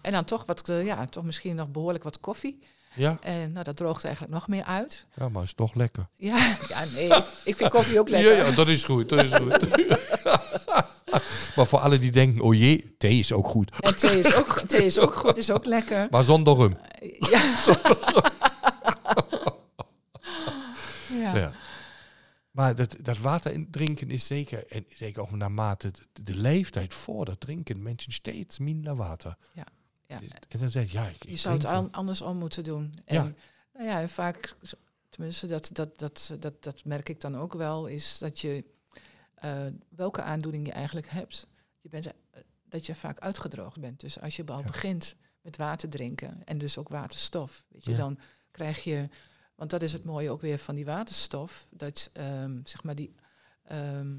[0.00, 2.58] En dan toch wat, eh, ja, toch misschien nog behoorlijk wat koffie.
[2.94, 5.06] ja, En nou, dat droogt eigenlijk nog meer uit.
[5.16, 6.08] ja, maar is toch lekker.
[6.16, 7.12] Ja, ja nee,
[7.44, 8.36] ik vind koffie ook lekker.
[8.36, 9.08] Ja, ja, dat is goed.
[9.08, 9.68] Dat is goed.
[11.56, 13.70] maar voor alle die denken, oh jee, thee is ook goed.
[13.80, 16.06] En thee is ook, thee is ook goed, is ook lekker.
[16.10, 16.76] Maar zonder rum.
[17.30, 17.42] Ja.
[21.20, 21.36] ja.
[21.36, 21.52] Ja.
[22.50, 26.94] Maar dat, dat water in drinken is zeker, en zeker ook naarmate de, de leeftijd
[26.94, 29.36] vordert, drinken mensen steeds minder water.
[29.52, 29.66] Ja,
[30.06, 30.18] ja.
[30.18, 31.84] Dus- En dan zeg je, ja, ik, Je zou het drink wel.
[31.86, 32.94] an- andersom moeten doen.
[33.04, 33.32] En, Ja.
[33.72, 34.56] Nou ja, en vaak,
[35.08, 38.64] tenminste, dat, dat, dat, dat, dat merk ik dan ook wel, is dat je
[39.34, 41.46] eh, welke aandoening je eigenlijk hebt.
[41.80, 42.12] Je bent, eh,
[42.68, 44.00] dat je vaak uitgedroogd bent.
[44.00, 44.66] Dus als je al Ja.
[44.66, 48.18] begint met water drinken en dus ook waterstof, weet je, dan
[48.50, 49.08] krijg je,
[49.60, 53.14] want dat is het mooie ook weer van die waterstof, dat ehm, zeg maar die,
[53.64, 54.16] ehm,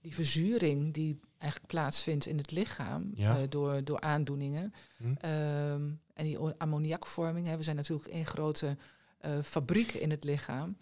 [0.00, 3.36] die verzuring die eigenlijk plaatsvindt in het lichaam Ja.
[3.38, 4.72] eh, door, door aandoeningen.
[4.96, 5.14] Hm?
[5.20, 5.82] Ehm,
[6.14, 8.76] en die ammoniakvorming, hè, we zijn natuurlijk één grote
[9.18, 10.76] eh, fabriek in het lichaam.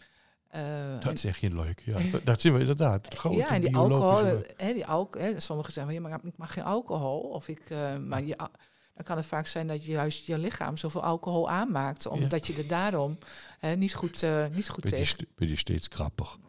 [0.48, 1.80] En- Dat zeg je leuk.
[1.84, 3.14] Ja, dat, dat zien we inderdaad.
[3.14, 6.52] Grote ja, en die alcohol, hè, die alcohol hè, sommigen zeggen, ja, maar ik mag
[6.52, 7.20] geen alcohol.
[7.20, 7.70] Of ik,
[8.06, 8.50] maar je, a-
[8.94, 12.54] dan kan het vaak zijn dat je juist je lichaam zoveel alcohol aanmaakt, omdat je
[12.54, 13.18] er daarom
[13.58, 15.18] hè, niet goed, eh, niet goed Ben je, tegen.
[15.18, 16.38] st- ben je steeds grappig.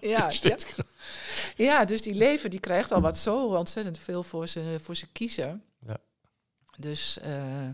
[0.00, 0.30] ja, ja,
[1.68, 5.06] ja, dus die lever die krijgt al wat zo ontzettend veel voor ze, voor ze
[5.12, 5.62] kiezen.
[5.86, 5.96] Ja.
[6.78, 7.68] Dus eh,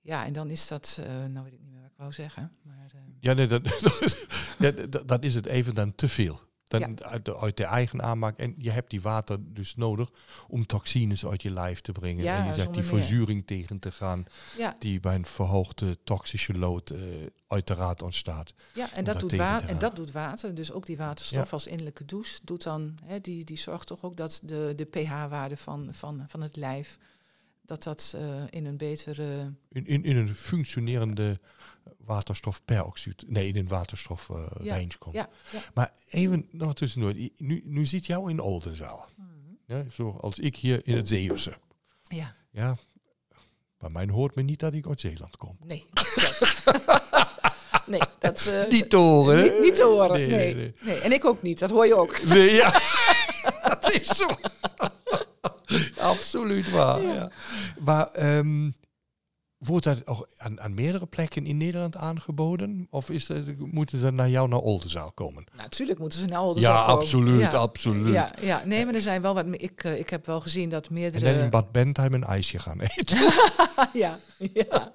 [0.00, 2.52] ja, en dan is dat, eh, nou weet ik niet meer wat ik wou zeggen.
[2.62, 4.16] Maar, Ja, nee, dat, dat, is,
[4.58, 6.40] ja, dat, dat is het even dan te veel.
[6.68, 8.38] Dan uit, de, uit de eigen aanmaak.
[8.38, 10.10] En je hebt die water dus nodig
[10.48, 12.24] om toxines uit je lijf te brengen.
[12.24, 12.84] Ja, en je zegt die meer.
[12.84, 14.24] verzuring tegen te gaan.
[14.58, 16.98] ja, Die bij een verhoogde toxische lood eh
[17.48, 18.54] uiteraard ontstaat.
[18.74, 20.54] ja, en dat, doet water, en dat doet water.
[20.54, 24.16] Dus ook die waterstof als innerlijke douche doet dan, hè, die, die zorgt toch ook
[24.16, 26.98] dat de, de pH-waarde van, van, van het lijf,
[27.62, 29.52] dat dat eh, in een betere...
[29.68, 31.40] In, in, in een functionerende
[31.98, 35.14] waterstofperoxide, nee, in een waterstof eh, Ja, range komt.
[35.14, 35.60] Ja, ja.
[35.74, 37.14] Maar even nog tussendoor.
[37.36, 39.08] Nu, nu zit jou in Oldenzaal.
[39.66, 41.56] Ja, zoals ik hier in het Zeeuwse.
[42.08, 42.34] ja.
[42.50, 42.76] Ja,
[43.78, 45.56] bij mij hoort me niet dat ik uit Zeeland kom.
[45.64, 45.86] nee.
[47.86, 48.46] nee, dat...
[48.46, 49.42] eh, Niet te horen?
[49.42, 51.94] Niet, niet te horen, Nee, nee, nee, nee, En ik ook niet, dat hoor je
[51.96, 52.22] ook.
[52.24, 52.70] Nee, ja.
[53.68, 54.26] dat is zo.
[55.98, 57.02] Absoluut waar.
[57.02, 57.30] Ja.
[57.78, 58.70] Maar ehm,
[59.58, 62.86] wordt dat ook aan, aan meerdere plekken in Nederland aangeboden?
[62.90, 65.44] Of is dat, moeten ze naar jou naar Oldenzaal komen?
[65.56, 66.94] Natuurlijk moeten ze naar Oldenzaal ja, komen.
[67.00, 67.50] absoluut, Ja.
[67.50, 68.12] absoluut.
[68.14, 69.44] Ja, ja, nee, maar er zijn wel wat.
[69.50, 71.24] Ik, eh, ik heb wel gezien dat En meerdere.
[71.34, 73.18] dan in Bad Bentheim een ijsje gaan eten.
[74.02, 74.18] ja,
[74.52, 74.92] ja,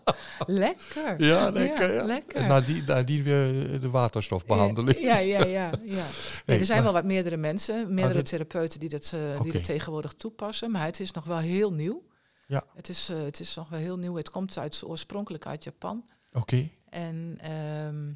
[0.47, 1.23] lekker.
[1.23, 1.93] Ja, lekker.
[1.93, 2.35] Ja, lekker.
[2.41, 4.99] En nadien, nadien weer de waterstofbehandeling.
[4.99, 5.69] Ja, ja, ja.
[5.83, 6.05] ja.
[6.45, 9.51] Nee, er zijn maar- wel wat meerdere mensen, meerdere dat- therapeuten die dat, eh, die
[9.51, 10.71] dat tegenwoordig toepassen.
[10.71, 12.03] Maar het is nog wel heel nieuw.
[12.51, 12.63] Ja.
[12.75, 14.15] Het is, eh, het is nog wel heel nieuw.
[14.15, 16.05] Het komt uit, oorspronkelijk uit Japan.
[16.31, 16.69] Oké.
[16.89, 18.13] En ehm,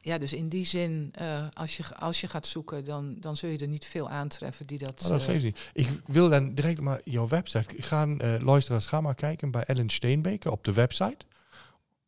[0.00, 3.50] ja, dus in die zin, eh, als, je, als je gaat zoeken, dan, dan zul
[3.50, 5.00] je er niet veel aantreffen die dat.
[5.00, 5.70] Maar dat eh, geeft niet.
[5.72, 7.82] Ik wil dan direct maar jouw website.
[7.82, 11.24] Gaan luisteraars, ga maar kijken bij Ellen Steenbeker op de website.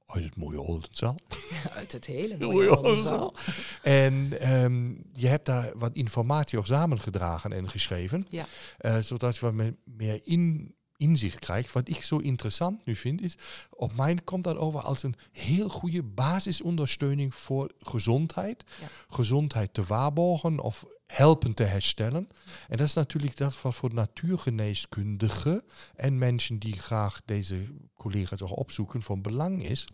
[0.07, 1.19] Uit het mooie Oldenzaal.
[1.79, 3.35] uit het hele Mooie Oldenzaal.
[3.83, 8.27] En ehm, je hebt daar wat informatie ook samengedragen en geschreven.
[8.29, 8.47] Ja.
[8.79, 11.73] Eh, zodat je wat me- meer in, inzicht krijgt.
[11.73, 13.35] Wat ik zo interessant nu vind, is
[13.71, 18.65] op mij komt dat over als een heel goede basisondersteuning voor gezondheid.
[18.81, 18.87] Ja.
[19.09, 20.85] Gezondheid te waarborgen of
[21.17, 22.29] helpen te herstellen.
[22.69, 25.63] En dat is natuurlijk dat wat voor natuurgeneeskundigen
[25.95, 29.89] en mensen die graag deze collega's ook opzoeken van belang is.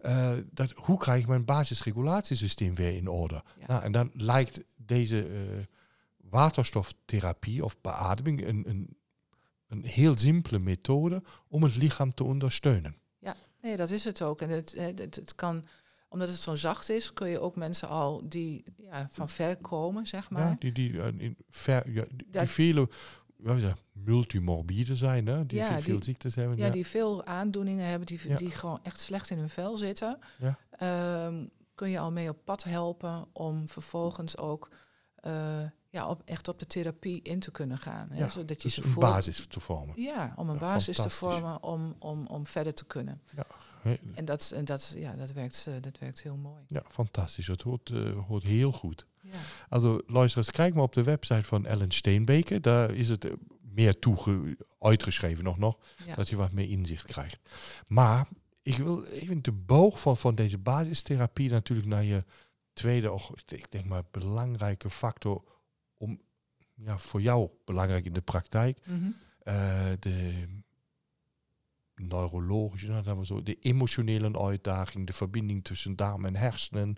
[0.00, 3.42] Eh, dat, hoe krijg ik mijn basisregulatiesysteem weer in orde?
[3.58, 3.66] Ja.
[3.66, 5.64] Nou, en dan lijkt deze eh,
[6.16, 8.96] waterstoftherapie of beademing een, een,
[9.68, 12.96] een heel simpele methode om het lichaam te ondersteunen.
[13.60, 14.40] Nee, dat is het ook.
[14.40, 15.66] En het, eh, het, het kan,
[16.08, 20.06] omdat het zo zacht is, kun je ook mensen al die ja, van ver komen,
[20.06, 20.48] zeg maar.
[20.48, 22.88] Ja, die, die, eh, in ver, ja, die, die vele
[23.38, 25.46] ja, ja, multimorbide zijn, hè?
[25.46, 26.56] die Ja, veel- die- ziektes hebben.
[26.56, 28.36] Ja, die veel aandoeningen hebben, die, Ja.
[28.36, 30.18] die gewoon echt slecht in hun vel zitten.
[30.38, 30.58] Ja.
[30.70, 34.68] Ehm, kun je al mee op pad helpen om vervolgens ook
[35.18, 38.08] eh, ja, op, echt op de therapie in te kunnen gaan.
[38.10, 38.18] Hè?
[38.18, 40.02] Ja, Zodat je dus ze een basis te vormen.
[40.02, 43.20] Ja, om een Ja, basis te vormen om, om, om verder te kunnen.
[43.34, 43.42] Hè,
[44.14, 46.62] En dat, en dat, ja, dat, werkt, eh, dat werkt heel mooi.
[46.68, 47.46] Ja, fantastisch.
[47.46, 49.06] Het hoort, eh, hoort heel goed.
[49.22, 49.30] Ja.
[49.68, 52.60] Also, luisteraars, kijk maar op de website van Ellen Steenbeke.
[52.60, 56.14] Daar is het eh, meer toege uitgeschreven nog, nog Ja.
[56.14, 57.40] dat je wat meer inzicht krijgt.
[57.86, 58.28] Maar
[58.62, 62.24] ik wil even de boog van, van deze basistherapie natuurlijk naar je
[62.72, 65.44] tweede, och, ik denk maar belangrijke factor
[65.96, 66.20] om,
[66.74, 69.10] ja, voor jou belangrijk in de praktijk, Mhm.
[69.98, 70.44] de
[72.00, 76.96] neurologische, nou, dat we zo, de emotionele uitdaging, de verbinding tussen darm en hersenen,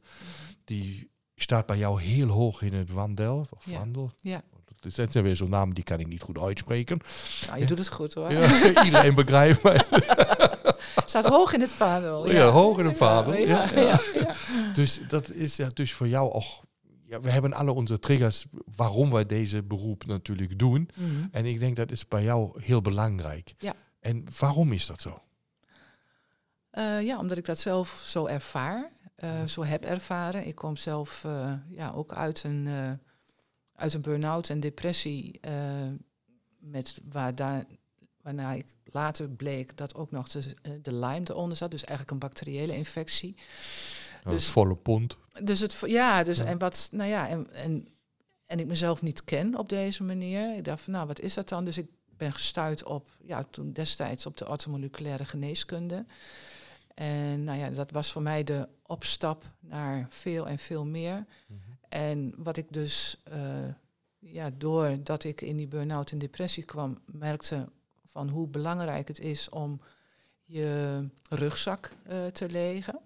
[0.65, 3.47] die staat bij jou heel hoog in het wandel.
[3.51, 3.79] Of Ja.
[3.79, 4.13] wandel.
[4.21, 4.43] Ja.
[4.81, 7.01] Dat zijn weer zo'n namen die kan ik niet goed uitspreken.
[7.47, 7.67] Nou, je Ja.
[7.67, 8.33] doet het goed hoor.
[8.33, 9.81] Ja, iedereen begrijpt mij.
[11.05, 12.31] Staat hoog in het vaandel.
[12.31, 14.01] Ja, hoog in het vaandel, Ja.
[14.73, 16.45] Dus dat is ja, dus voor jou ook.
[17.07, 20.89] Ja, we hebben alle onze triggers waarom wij deze beroep natuurlijk doen.
[20.97, 21.09] Mhm.
[21.31, 23.55] En ik denk dat is bij jou heel belangrijk.
[23.59, 23.75] Ja.
[24.01, 25.23] En waarom is dat zo?
[26.71, 30.47] Eh, ja, omdat ik dat zelf zo ervaar, eh, zo heb ervaren.
[30.47, 32.69] Ik kom zelf eh, ja, ook uit een,
[33.75, 35.41] uit een burn-out en depressie,
[36.59, 37.65] met waar daar,
[38.23, 42.29] waarna ik later bleek dat ook nog de, de Lyme eronder zat, dus eigenlijk een
[42.29, 43.37] bacteriële infectie.
[44.23, 45.17] Dat is Dus- volle pond.
[45.43, 46.45] Dus het, ja, dus Ja.
[46.45, 47.89] en wat, nou ja, en, en,
[48.47, 50.57] en ik mezelf niet ken op deze manier.
[50.57, 51.65] Ik dacht van, nou, wat is dat dan?
[51.65, 51.89] Dus ik
[52.21, 56.05] ben gestuurd op, ja, toen destijds op de orthomoleculaire geneeskunde.
[56.95, 61.27] En nou ja, dat was voor mij de opstap naar veel en veel meer.
[61.89, 63.69] En wat ik dus, eh,
[64.19, 67.69] ja, doordat ik in die burn-out en depressie kwam, merkte
[68.05, 69.81] van hoe belangrijk het is om
[70.45, 73.01] je rugzak eh, te legen.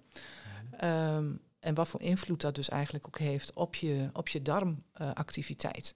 [0.79, 5.95] Ehm, en wat voor invloed dat dus eigenlijk ook heeft op je, op je darmactiviteit.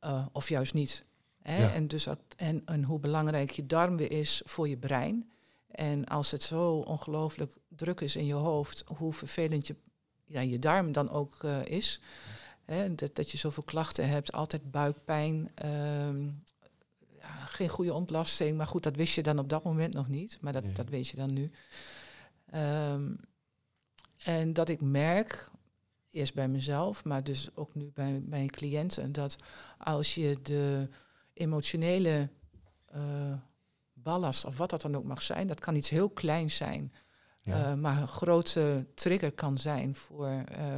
[0.00, 1.04] Eh, of juist niet.
[1.44, 1.62] Hè?
[1.62, 1.72] Ja.
[1.72, 5.30] En, dus, en, en hoe belangrijk je darm weer is voor je brein.
[5.70, 9.76] En als het zo ongelooflijk druk is in je hoofd, hoe vervelend je,
[10.24, 12.00] ja, je darm dan ook eh, is.
[12.64, 12.94] Hè?
[12.94, 16.24] Dat, dat je zoveel klachten hebt, altijd buikpijn, ehm,
[17.18, 18.56] ja, geen goede ontlasting.
[18.56, 20.38] Maar goed, dat wist je dan op dat moment nog niet.
[20.40, 20.72] Maar dat, Nee.
[20.72, 21.50] dat weet je dan nu.
[22.50, 23.14] Ehm,
[24.16, 25.50] en dat ik merk,
[26.10, 29.36] eerst bij mezelf, maar dus ook nu bij mijn cliënten, dat
[29.78, 30.88] als je de
[31.34, 32.28] emotionele
[32.84, 33.32] eh,
[33.92, 36.92] ballast, of wat dat dan ook mag zijn, dat kan iets heel kleins zijn,
[37.40, 37.70] Ja.
[37.70, 40.76] eh, maar een grote trigger kan zijn voor, eh,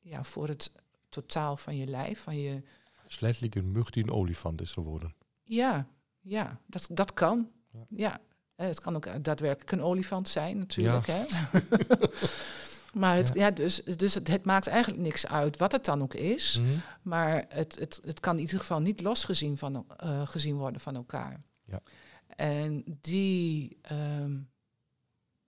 [0.00, 0.72] ja, voor het
[1.08, 2.62] totaal van je lijf, van je,
[3.08, 5.14] is letterlijk een mug die een olifant is geworden.
[5.42, 5.86] ja,
[6.20, 7.50] ja, dat, dat kan.
[7.72, 7.86] Ja.
[7.88, 8.20] Ja.
[8.66, 11.06] Het kan ook daadwerkelijk een olifant zijn, natuurlijk.
[11.06, 11.24] Hè?
[12.96, 13.44] maar het, Ja.
[13.44, 13.50] ja.
[13.50, 16.58] dus, dus het, het maakt eigenlijk niks uit wat het dan ook is.
[16.58, 16.76] Mhm.
[17.02, 20.94] Maar het, het, het kan in ieder geval niet losgezien van, eh, gezien worden van
[20.94, 21.44] elkaar.
[21.64, 21.80] Ja.
[22.26, 24.38] En die, ehm,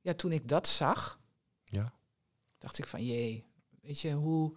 [0.01, 1.21] ja, toen ik dat zag,
[1.65, 1.93] Ja.
[2.59, 3.45] dacht ik van jee,
[3.83, 4.57] weet je, hoe,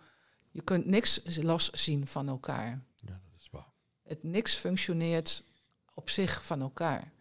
[0.52, 2.84] je kunt niks loszien van elkaar.
[2.98, 3.74] ja, dat is waar.
[4.04, 5.44] Het niks functioneert
[5.94, 7.12] op zich van elkaar.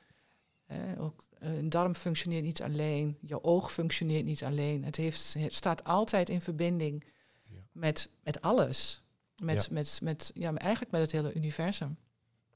[0.67, 4.85] Eh, ook een darm functioneert niet alleen, je oog functioneert niet alleen.
[4.85, 7.05] Het, heeft, het staat altijd in verbinding
[7.51, 7.61] Ja.
[7.73, 9.03] met, met alles.
[9.37, 9.69] Met, Ja.
[9.75, 11.97] met, met, ja, eigenlijk met het hele universum.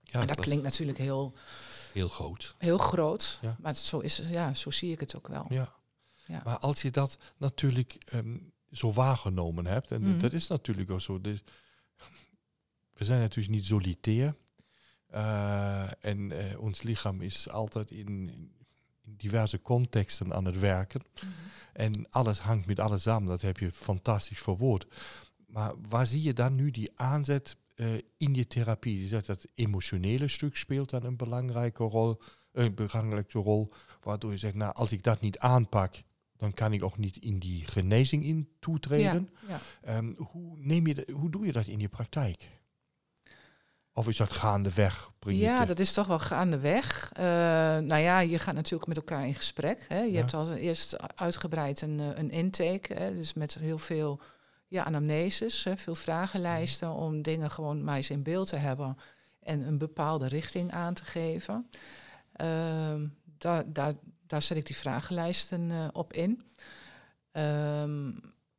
[0.02, 1.32] Ja, en dat klinkt natuurlijk heel,
[1.92, 2.54] heel groot.
[2.58, 3.56] heel groot, Ja.
[3.60, 5.46] maar zo, is, ja, zo zie ik het ook wel.
[5.48, 5.74] Ja.
[6.26, 6.40] Ja.
[6.44, 8.36] Maar als je dat natuurlijk ehm,
[8.70, 10.18] zo waargenomen hebt, en Mhm.
[10.20, 11.20] dat is natuurlijk ook zo.
[11.20, 11.42] Dus,
[12.92, 14.36] we zijn natuurlijk niet solitair.
[15.06, 18.50] Eh, en eh, ons lichaam is altijd in,
[19.04, 21.02] in diverse contexten aan het werken.
[21.14, 21.26] Mhm.
[21.72, 23.28] En alles hangt met alles samen.
[23.28, 24.86] Dat heb je fantastisch verwoord.
[25.46, 29.00] Maar waar zie je dan nu die aanzet eh, in je therapie?
[29.00, 32.20] Je zegt dat emotionele stuk speelt dan een belangrijke rol.
[32.52, 33.72] Een belangrijke rol.
[34.02, 36.02] Waardoor je zegt, nou, als ik dat niet aanpak,
[36.36, 39.30] dan kan ik ook niet in die genezing in toetreden.
[39.48, 39.58] Ja, ja.
[39.82, 42.50] Ehm, hoe, neem je de- hoe doe je dat in je praktijk?
[43.96, 45.10] Of is dat gaandeweg?
[45.18, 47.12] Breng je Ja, te- dat is toch wel gaandeweg.
[47.18, 47.24] Uh,
[47.78, 49.84] nou ja, je gaat natuurlijk met elkaar in gesprek.
[49.88, 50.00] Hè.
[50.00, 50.18] Je Ja.
[50.18, 54.20] hebt al eerst uitgebreid een, eh, een intake, hè, dus met heel veel
[54.68, 58.98] ja, anamneses, hè, veel vragenlijsten om dingen gewoon maar eens in beeld te hebben
[59.40, 61.70] en een bepaalde richting aan te geven.
[62.32, 63.06] Ehm,
[63.38, 63.94] daar, daar,
[64.26, 66.42] daar zet ik die vragenlijsten eh, op in.
[67.32, 68.10] Ehm,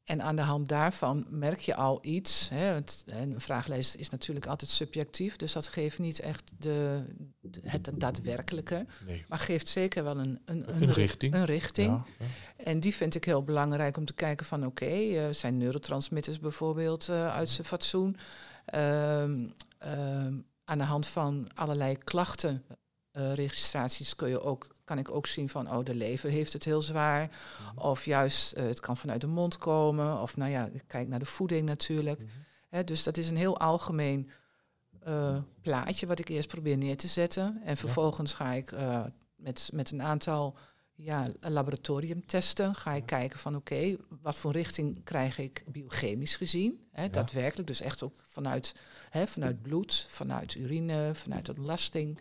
[0.06, 2.50] en aan de hand daarvan merk je al iets.
[2.50, 7.06] Hè, het, en een vragenlijst is natuurlijk altijd subjectief, dus dat geeft niet echt de,
[7.42, 9.26] de- het daadwerkelijke, nee.
[9.28, 11.34] maar geeft zeker wel een, een, Een ri- richting.
[11.34, 11.90] Een richting.
[11.90, 12.26] Ja, ja.
[12.64, 17.10] En die vind ik heel belangrijk om te kijken van oké, eh, zijn neurotransmitters bijvoorbeeld
[17.10, 18.18] eh, uit zijn fatsoen.
[18.66, 25.50] Ehm, ehm, aan de hand van allerlei klachtenregistraties kun je ook, kan ik ook zien
[25.50, 27.30] van oh, de lever heeft het heel zwaar.
[27.76, 30.22] Of juist eh, het kan vanuit de mond komen.
[30.22, 32.20] Of nou ja, ik kijk naar de voeding natuurlijk.
[32.20, 32.30] Mhm.
[32.70, 34.30] Hè, dus dat is een heel algemeen
[35.04, 37.62] eh, plaatje wat ik eerst probeer neer te zetten.
[37.64, 39.04] En vervolgens ga ik eh,
[39.36, 40.58] met, met een aantal
[40.96, 46.88] ja, laboratoriumtesten ga ik kijken van oké, wat voor richting krijg ik biochemisch gezien.
[46.92, 48.76] Hè, Daadwerkelijk, dus echt ook vanuit,
[49.16, 52.20] hè, vanuit bloed, vanuit urine, vanuit ontlasting.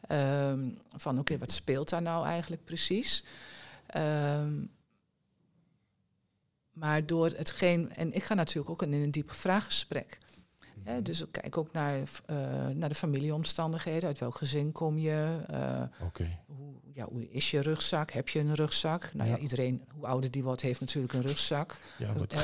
[0.00, 3.24] Ehm, van oké, wat speelt daar nou eigenlijk precies?
[3.86, 4.64] Ehm,
[6.72, 10.18] maar door hetgeen, en ik ga natuurlijk ook in een diepe vraaggesprek.
[10.84, 14.08] Hè, dus ik kijk ook naar, eh, naar de familieomstandigheden.
[14.08, 15.38] Uit welk gezin kom je?
[16.02, 16.38] Oké.
[16.46, 18.10] hoe, ja, hoe is je rugzak?
[18.10, 19.10] Heb je een rugzak?
[19.14, 19.40] Nou ja, Ja.
[19.42, 21.76] iedereen, hoe ouder die wordt, heeft natuurlijk een rugzak.
[21.98, 22.42] Ja, maar, Eh.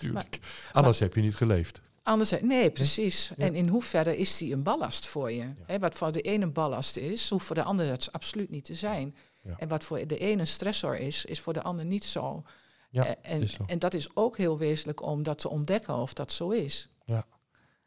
[0.72, 1.80] Anders heb je niet geleefd.
[2.02, 3.32] Anders, nee, precies.
[3.36, 3.44] Ja.
[3.46, 5.52] En in hoeverre is die een ballast voor je?
[5.80, 8.74] Wat voor de ene een ballast is, hoeft voor de ander dat absoluut niet te
[8.74, 9.16] zijn.
[9.42, 9.54] Ja.
[9.58, 12.42] En wat voor de ene een stressor is, is voor de ander niet zo.
[12.90, 13.64] Ja, Eh, en, is zo.
[13.66, 16.88] en dat is ook heel wezenlijk om dat te ontdekken of dat zo is.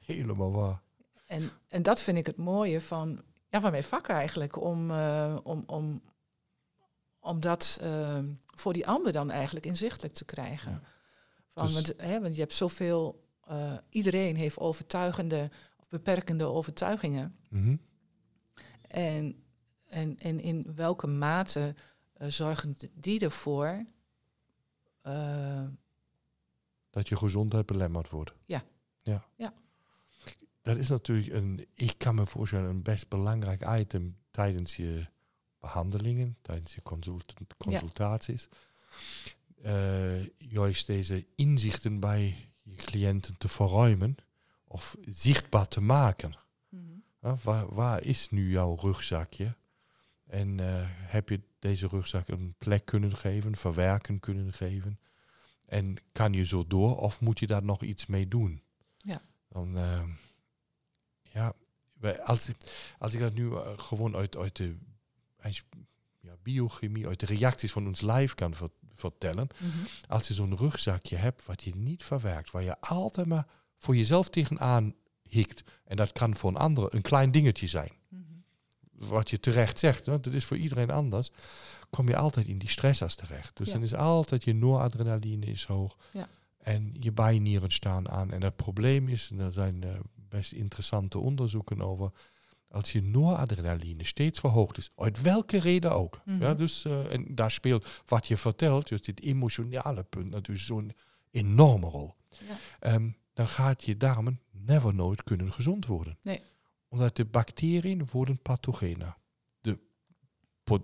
[0.06, 0.82] Helemaal waar.
[1.26, 4.62] En, en dat vind ik het mooie van, ja, van mijn vak eigenlijk.
[4.62, 6.02] Om, eh, om, om,
[7.20, 10.72] om dat eh, voor die ander dan eigenlijk inzichtelijk te krijgen.
[10.72, 10.82] Ja.
[11.54, 17.36] Van, Dus- want, hè, want je hebt zoveel, eh, iedereen heeft overtuigende of beperkende overtuigingen.
[17.50, 17.76] Mhm.
[18.88, 19.44] En,
[19.88, 21.76] en, en in welke mate
[22.14, 23.86] eh, zorgen die ervoor?
[25.02, 25.64] eh,
[26.90, 28.34] Dat je gezondheid belemmerd wordt.
[28.46, 28.64] Ja.
[28.98, 29.26] ja.
[29.36, 29.54] Ja.
[30.62, 35.06] dat is natuurlijk een, ik kan me voorstellen, een best belangrijk item tijdens je
[35.60, 38.50] behandelingen, tijdens je consult consultaties.
[39.62, 44.16] Eh, juist deze inzichten bij je cliënten te verruimen
[44.64, 46.38] of zichtbaar te maken.
[46.70, 47.38] Mhm.
[47.44, 49.56] Waar, waar is nu jouw rugzakje?
[50.26, 55.00] En eh, heb je deze rugzak een plek kunnen geven, verwerken kunnen geven?
[55.66, 58.64] En kan je zo door of moet je daar nog iets mee doen?
[58.98, 59.22] Ja.
[59.48, 60.10] Dan, ehm,
[61.22, 61.54] ja,
[62.24, 62.50] als,
[62.98, 64.78] als ik dat nu eh, gewoon uit, uit de
[65.44, 65.64] uit,
[66.20, 69.48] ja, biochemie, uit de reacties van ons lijf kan ver- vertellen.
[69.58, 69.70] Mhm.
[70.08, 74.30] Als je zo'n rugzakje hebt wat je niet verwerkt, waar je altijd maar voor jezelf
[74.30, 75.64] tegenaan hikt.
[75.86, 78.22] En dat kan voor een ander een klein dingetje zijn Mhm.
[78.92, 81.30] wat je terecht zegt, want dat is voor iedereen anders,
[81.90, 83.58] kom je altijd in die stressers terecht.
[83.58, 83.74] Dus Ja.
[83.74, 86.28] dan is altijd je noradrenaline is hoog Ja.
[86.58, 88.32] en je bijnieren staan aan.
[88.32, 92.12] En het probleem is, en er zijn eh, best interessante onderzoeken over,
[92.74, 96.22] als je noradrenaline steeds verhoogd is, uit welke reden ook.
[96.26, 96.42] Mhm.
[96.42, 100.94] Ja, dus, eh, en daar speelt wat je vertelt, dus dit emotionale punt, natuurlijk zo'n
[101.32, 102.16] enorme rol.
[102.30, 102.58] Ja.
[102.80, 106.18] Ehm, dan gaat je darmen never nooit kunnen gezond worden.
[106.22, 106.42] Nee.
[106.88, 109.18] Omdat de bacteriën worden pathogener.
[109.62, 109.80] De,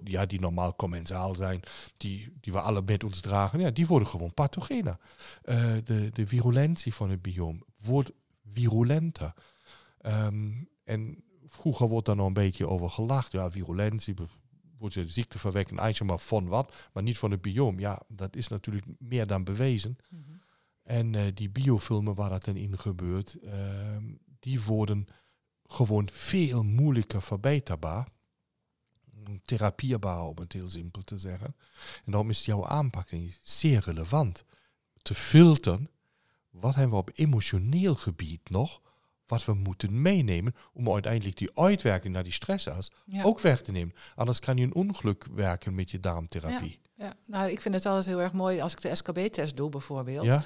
[0.03, 1.61] ja, die normaal commensaal zijn,
[1.97, 4.97] die, die we alle met ons dragen, ja, die worden gewoon pathogener.
[5.41, 8.11] Eh, de, de virulentie van het bioom wordt
[8.53, 9.33] virulenter.
[9.97, 10.51] Ehm,
[10.83, 13.31] en vroeger wordt daar nog een beetje over gelacht.
[13.31, 14.15] Ja, virulentie
[14.77, 17.79] wordt de ziekte verwekken, eigenlijk maar van wat, maar niet van het bioom.
[17.79, 19.97] Ja, dat is natuurlijk meer dan bewezen.
[20.09, 20.21] Mhm.
[20.83, 24.03] En eh, die biofilmen waar dat in gebeurt, ehm,
[24.39, 25.07] die worden
[25.63, 28.07] gewoon veel moeilijker verbeterbaar.
[29.43, 31.55] Therapieerbaar, om het heel simpel te zeggen.
[32.05, 33.09] En daarom is jouw aanpak
[33.41, 34.43] zeer relevant.
[35.01, 35.89] Te filteren,
[36.49, 38.81] wat hebben we op emotioneel gebied nog,
[39.29, 43.23] wat we moeten meenemen om uiteindelijk die uitwerking naar die stressors Ja.
[43.23, 43.95] ook weg te nemen.
[44.15, 46.79] Anders kan je een ongeluk werken met je darmtherapie.
[46.95, 50.25] Ja, nou, ik vind het altijd heel erg mooi als ik de SKB-test doe, bijvoorbeeld.
[50.25, 50.43] Ja?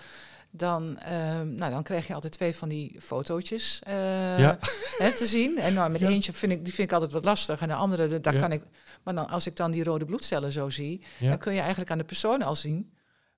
[0.56, 4.58] Dan, ehm, nou, dan krijg je altijd twee van die fotootjes eh, Ja.
[4.98, 5.58] hè, te zien.
[5.58, 6.08] En nou, met Ja.
[6.10, 7.62] eentje vind ik, die vind ik altijd wat lastig.
[7.62, 8.40] En de andere, de- daar Ja.
[8.42, 8.64] kan ik.
[9.04, 11.30] Maar dan, als ik dan die rode bloedcellen zo zie, Ja.
[11.30, 12.94] dan kun je eigenlijk aan de persoon al zien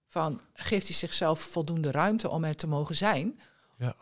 [0.08, 3.40] van geeft hij zichzelf voldoende ruimte om er te mogen zijn?
[3.78, 3.96] Ja.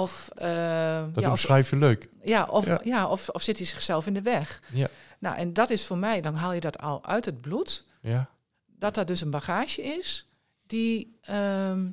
[0.00, 2.08] Of, eh, Dat ja, omschrijf je leuk.
[2.22, 2.80] ja, of, Ja.
[2.84, 3.08] ja.
[3.10, 4.62] of, of zit hij zichzelf in de weg?
[4.72, 4.88] Ja.
[5.18, 8.30] Nou, en dat is voor mij, dan haal je dat al uit het bloed Ja.
[8.66, 10.28] dat dat dus een bagage is
[10.66, 11.90] die, ehm,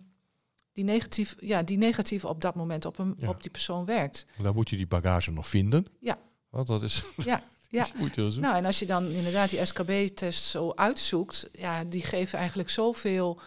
[0.73, 3.29] die, negatief, ja, die negatief op dat moment op, Ja.
[3.29, 4.25] op die persoon werkt.
[4.41, 5.87] Dan moet je die bagage nog vinden.
[5.99, 6.17] Ja.
[6.49, 7.85] Want dat is Ja, ja.
[8.15, 13.39] Nou, en als je dan inderdaad die SKB-test zo uitzoekt, ja, die geven eigenlijk zoveel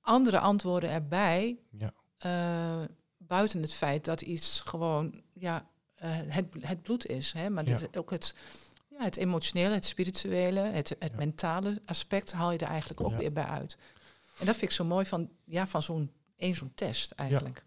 [0.00, 1.58] andere antwoorden erbij.
[1.70, 1.92] Ja.
[2.18, 2.84] eh,
[3.28, 7.32] buiten het feit dat iets gewoon ja, eh, het, het bloed is.
[7.32, 7.50] Hè?
[7.50, 7.78] Maar Ja.
[7.96, 8.34] ook het,
[8.90, 11.16] ja, het emotionele, het spirituele, het, het Ja.
[11.16, 13.78] mentale aspect haal je er eigenlijk ook weer bij uit.
[14.38, 17.64] En dat vind ik zo mooi van, ja, van zo'n één zo'n test eigenlijk.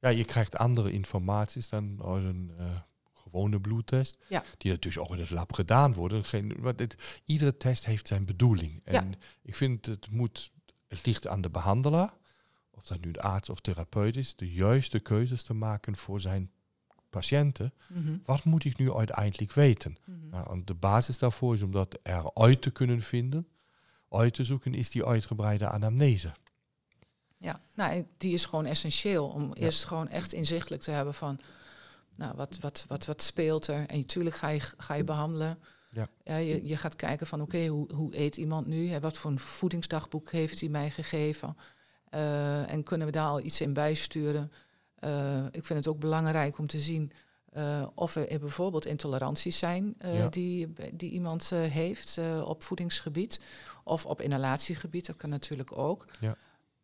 [0.00, 2.64] Ja, je krijgt andere informaties dan uit een eh,
[3.12, 4.18] gewone bloedtest.
[4.28, 4.44] Ja.
[4.58, 6.24] Die natuurlijk ook in het lab gedaan worden.
[6.24, 8.80] Geen, maar dit, iedere test heeft zijn bedoeling.
[8.84, 9.16] En Ja.
[9.42, 10.50] ik vind het moet,
[10.88, 12.12] het ligt aan de behandelaar,
[12.82, 16.50] of dat nu de arts of therapeut is, de juiste keuzes te maken voor zijn
[17.10, 17.72] patiënten.
[17.88, 19.96] Mhm, Wat moet ik nu uiteindelijk weten?
[20.30, 23.48] Nou, en de basis daarvoor is om dat eruit te kunnen vinden,
[24.08, 26.32] uit te zoeken, is die uitgebreide anamnese.
[27.36, 31.40] Ja, nou, die is gewoon essentieel om eerst gewoon echt inzichtelijk te hebben van,
[32.16, 33.86] nou, wat, wat, wat, wat speelt er?
[33.86, 35.58] En natuurlijk ga je, ga je behandelen.
[36.24, 36.36] Ja.
[36.36, 38.88] je, je gaat kijken van, oké, hoe, hoe eet iemand nu?
[38.88, 41.56] Hè, wat voor een voedingsdagboek heeft hij mij gegeven?
[42.12, 44.52] Eh, en kunnen we daar al iets in bijsturen?
[44.94, 47.12] Eh, ik vind het ook belangrijk om te zien
[47.52, 50.28] eh, of er bijvoorbeeld intoleranties zijn Ja.
[50.28, 53.40] die, die iemand heeft op voedingsgebied
[53.84, 55.06] of op inhalatiegebied.
[55.06, 56.06] Dat kan natuurlijk ook.
[56.20, 56.36] Ja.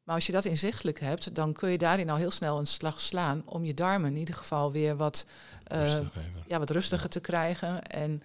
[0.02, 3.00] Maar als je dat inzichtelijk hebt, dan kun je daarin al heel snel een slag
[3.00, 5.26] slaan om je darmen in ieder geval weer wat,
[5.64, 6.44] Rustig even.
[6.46, 7.82] ja, wat rustiger te krijgen.
[7.82, 8.22] En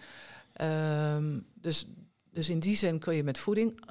[0.53, 1.85] ehm, dus,
[2.31, 3.85] dus in die zin kun je met voeding,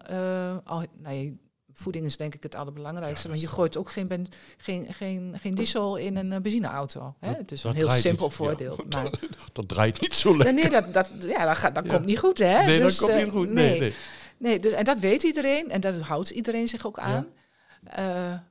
[0.64, 1.35] al, nou, je-
[1.73, 5.55] voeding is denk ik het allerbelangrijkste, want je gooit ook geen, ben, geen, geen, geen
[5.55, 7.15] diesel in een eh, benzineauto.
[7.19, 7.33] Hè?
[7.35, 8.37] Het is een heel simpel niet.
[8.37, 8.45] Ja.
[8.45, 8.79] voordeel.
[8.89, 9.11] Maar,
[9.53, 10.55] Dat draait niet zo lekker.
[10.55, 11.92] nee, dat, dat, ja, dat, gaat, dat Ja.
[11.94, 12.65] komt niet goed, hè?
[12.65, 13.49] Nee, Dus, dat komt eh, niet goed.
[13.49, 13.94] Nee, nee.
[14.38, 17.27] Nee, dus, en dat weet iedereen en dat houdt iedereen zich ook aan.
[17.83, 18.05] Eh,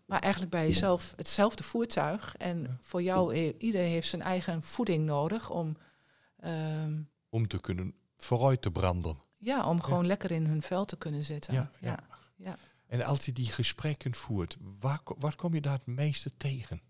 [0.06, 2.36] maar eigenlijk bij jezelf hetzelfde voertuig.
[2.38, 5.78] En voor jou, eh, iedereen heeft zijn eigen voeding nodig om,
[6.40, 6.94] ehm,
[7.30, 9.18] Om te kunnen vooruit te branden.
[9.38, 11.54] ja, om gewoon lekker in hun vel te kunnen zitten.
[11.54, 11.70] Ja,
[12.38, 12.56] ja.
[12.92, 16.82] En als je die gesprekken voert, waar, ko- waar kom je daar het meeste tegen?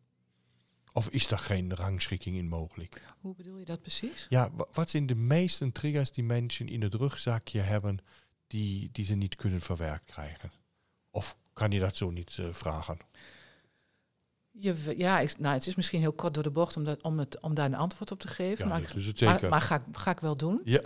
[0.94, 3.02] Of is daar geen rangschikking in mogelijk?
[3.20, 4.26] Hoe bedoel je dat precies?
[4.30, 7.98] Ja, wa- wat zijn de meeste triggers die mensen in het rugzakje hebben
[8.48, 10.52] die, die ze niet kunnen verwerkt krijgen?
[11.12, 12.98] Of kan je dat zo niet eh, vragen?
[14.52, 17.20] Je, ja, ik, nou, het is misschien heel kort door de bocht om, dat, om,
[17.20, 18.58] het, om daar een antwoord op te geven.
[18.66, 20.62] Ja, maar, het maar, maar ga, ik- ga ik wel doen.
[20.64, 20.80] Ja.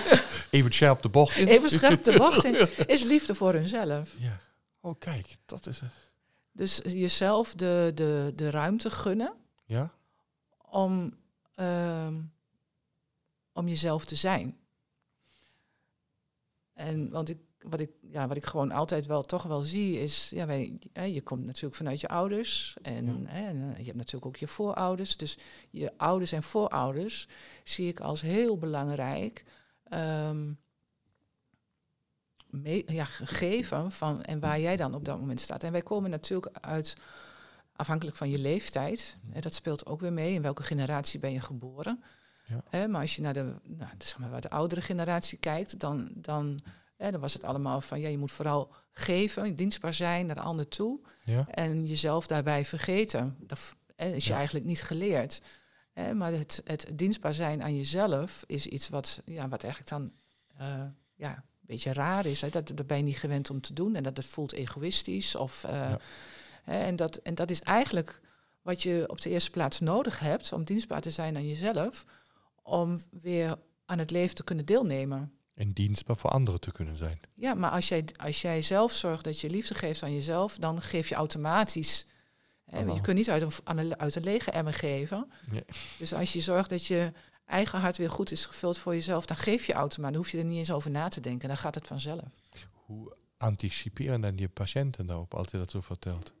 [0.50, 1.46] Even scherp de bocht in.
[1.48, 2.68] Even scherp de bocht in.
[2.94, 4.14] Is liefde voor hunzelf.
[4.18, 4.40] Ja.
[4.84, 5.90] Oh, kijk, dat is het.
[6.52, 9.92] Dus jezelf de, de, de ruimte gunnen Ja?
[10.70, 11.16] om,
[11.54, 12.20] ehm,
[13.52, 14.58] om jezelf te zijn.
[16.72, 20.30] En want ik, wat, ik, ja, wat ik gewoon altijd wel toch wel zie is,
[20.30, 23.28] ja, wij, hè, je komt natuurlijk vanuit je ouders en, Ja.
[23.28, 25.16] hè, en eh, je hebt natuurlijk ook je voorouders.
[25.16, 25.38] Dus
[25.70, 27.28] je ouders en voorouders
[27.64, 29.44] zie ik als heel belangrijk.
[29.84, 30.52] ehm,
[32.62, 35.62] mee, ja, gegeven van en waar jij dan op dat moment staat.
[35.62, 36.96] En wij komen natuurlijk uit,
[37.76, 41.40] afhankelijk van je leeftijd, hè, dat speelt ook weer mee, in welke generatie ben je
[41.40, 42.02] geboren.
[42.46, 42.62] Ja.
[42.70, 46.08] Hè, maar als je naar de, nou, de, zeg maar, de oudere generatie kijkt, dan,
[46.14, 46.60] dan,
[46.96, 50.40] hè, dan was het allemaal van ja, je moet vooral geven, dienstbaar zijn naar de
[50.40, 51.46] ander toe Ja?
[51.48, 53.36] en jezelf daarbij vergeten.
[53.38, 53.58] Dat
[53.96, 54.36] is je Ja.
[54.36, 55.40] eigenlijk niet geleerd.
[55.92, 60.12] Hè, maar het, het dienstbaar zijn aan jezelf is iets wat, ja, wat eigenlijk dan
[60.56, 60.84] eh,
[61.14, 62.40] ja, beetje raar is.
[62.40, 62.48] Hè.
[62.48, 65.34] Dat, dat ben je niet gewend om te doen en dat het voelt egoïstisch.
[65.34, 65.98] Of, eh, Ja.
[66.62, 68.20] hè, en, dat, en dat is eigenlijk
[68.62, 72.04] wat je op de eerste plaats nodig hebt om dienstbaar te zijn aan jezelf,
[72.62, 73.56] om weer
[73.86, 75.32] aan het leven te kunnen deelnemen.
[75.54, 77.18] En dienstbaar voor anderen te kunnen zijn.
[77.34, 80.82] Ja, maar als jij, als jij zelf zorgt dat je liefde geeft aan jezelf, dan
[80.82, 82.06] geef je automatisch.
[82.64, 85.30] Hè, je kunt niet uit een, uit een lege emmer geven.
[85.50, 85.64] Nee.
[85.98, 87.12] Dus als je zorgt dat je
[87.46, 90.12] eigen hart weer goed is gevuld voor jezelf, dan geef je automatisch.
[90.14, 91.48] Dan hoef je er niet eens over na te denken.
[91.48, 92.22] Dan gaat het vanzelf.
[92.72, 96.32] Hoe anticiperen dan je patiënten daarop als je dat zo vertelt?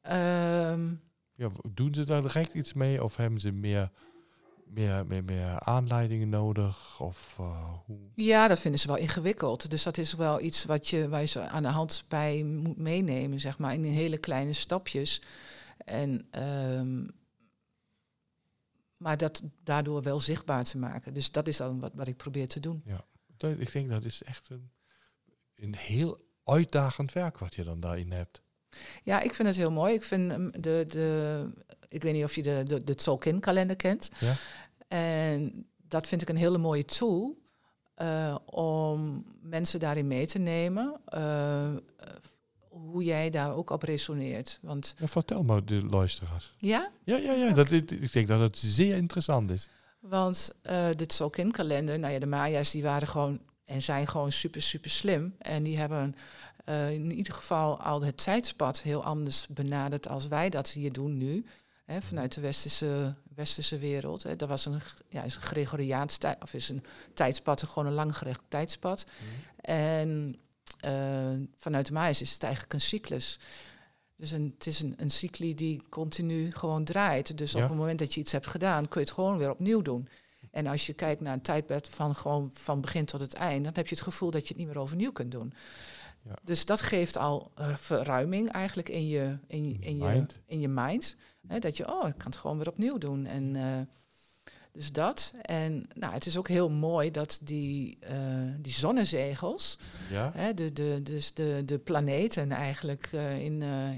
[0.00, 0.94] Ehm,
[1.34, 3.90] Ja, doen ze daar direct iets mee of hebben ze meer,
[4.66, 7.00] meer, meer, meer aanleidingen nodig?
[7.00, 7.98] Of eh, hoe?
[8.14, 9.70] ja, dat vinden ze wel ingewikkeld.
[9.70, 12.76] Dus dat is wel iets wat je, waar je ze aan de hand bij moet
[12.78, 15.22] meenemen, zeg maar, in hele kleine stapjes.
[15.84, 17.06] En, ehm,
[18.96, 21.14] maar dat daardoor wel zichtbaar te maken.
[21.14, 22.82] Dus dat is dan wat, wat ik probeer te doen.
[23.36, 24.70] Dat- Ik denk dat is echt een,
[25.56, 28.42] een heel uitdagend werk wat je dan daarin hebt.
[29.02, 29.94] Ja, ik vind het heel mooi.
[29.94, 31.46] Ik vind ehm, de, de
[31.88, 34.10] ik weet niet of je de, de, de Tzolk'in-kalender kent.
[34.18, 34.34] Ja.
[34.88, 37.38] En dat vind ik een hele mooie tool
[37.94, 41.00] eh, om mensen daarin mee te nemen.
[41.04, 41.74] eh,
[42.86, 44.58] hoe jij daar ook op resoneert.
[44.62, 46.52] Want Ja, vertel maar de luisteraars.
[46.58, 47.52] ja, Ja, ja, ja.
[47.52, 49.68] Dat, ik denk dat het zeer interessant is.
[50.00, 54.62] want eh de Tzolk'in-kalender, nou ja, de Maya's die waren gewoon en zijn gewoon super,
[54.62, 55.34] super slim.
[55.38, 56.16] En die hebben
[56.64, 61.16] eh, in ieder geval al het tijdspad heel anders benaderd als wij dat hier doen
[61.16, 61.46] nu.
[61.84, 64.22] Hè, vanuit de westerse, westerse wereld.
[64.22, 64.36] Hè.
[64.36, 66.84] Dat was een, ja, is een Gregoriaans tijd, of is een
[67.14, 69.06] tijdspad, gewoon een langgerekt tijdspad.
[69.60, 70.40] En eh,
[71.56, 73.38] vanuit de Maya's is het eigenlijk een cyclus.
[74.16, 77.38] Dus een, het is een, een cycli die continu gewoon draait.
[77.38, 77.62] Dus Ja.
[77.62, 80.08] op het moment dat je iets hebt gedaan, kun je het gewoon weer opnieuw doen.
[80.50, 83.72] En als je kijkt naar een tijdbed van gewoon van begin tot het eind, dan
[83.74, 85.52] heb je het gevoel dat je het niet meer overnieuw kunt doen.
[86.22, 86.34] Ja.
[86.42, 90.38] Dus dat geeft al eh, verruiming eigenlijk in je, in, je- in je, Mind.
[90.46, 91.16] in je mind.
[91.46, 93.26] Hè, dat je, oh, ik kan het gewoon weer opnieuw doen.
[93.26, 93.80] En eh,
[94.76, 95.32] dus dat.
[95.42, 98.16] En nou, het is ook heel mooi dat die, eh,
[98.58, 99.78] die zonnezegels,
[100.10, 100.30] Ja?
[100.34, 103.90] hè, de, de, dus de, de planeten eigenlijk eh, in, eh,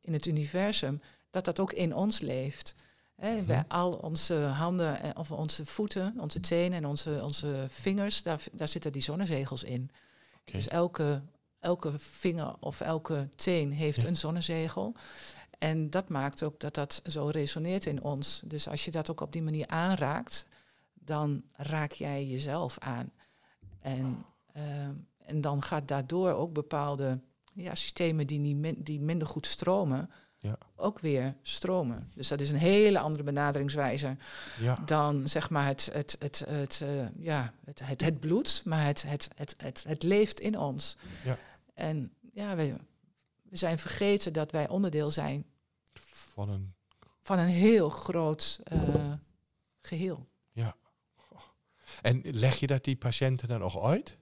[0.00, 1.00] in het universum,
[1.30, 2.74] dat dat ook in ons leeft.
[3.16, 3.44] Hè, Mhm.
[3.44, 8.40] Bij al onze handen, en- of onze voeten, onze tenen en onze, onze vingers, daar,
[8.52, 9.90] daar zitten die zonnezegels in.
[10.44, 11.22] Dus elke,
[11.58, 14.08] elke vinger of elke teen heeft Ja.
[14.08, 14.94] een zonnezegel.
[15.60, 18.42] En dat maakt ook dat dat zo resoneert in ons.
[18.44, 20.46] Dus als je dat ook op die manier aanraakt,
[20.94, 23.10] dan raak jij jezelf aan.
[23.80, 24.92] En, ehm,
[25.24, 27.18] en dan gaat daardoor ook bepaalde
[27.52, 30.58] ja, systemen die, niet min- die minder goed stromen, Ja.
[30.76, 32.10] ook weer stromen.
[32.14, 34.16] Dus dat is een hele andere benaderingswijze
[34.60, 34.78] Ja.
[34.86, 39.02] dan zeg maar het, het, het, het, eh, ja, het, het, het bloed, maar het,
[39.02, 40.96] het, het, het, het leeft in ons.
[41.24, 41.38] Ja.
[41.74, 42.74] En ja, we,
[43.50, 45.44] we zijn vergeten dat wij onderdeel zijn
[46.32, 46.74] Van een...
[47.22, 49.12] van een heel groot eh,
[49.80, 50.28] geheel.
[52.02, 54.16] En leg je dat die patiënten dan ook uit?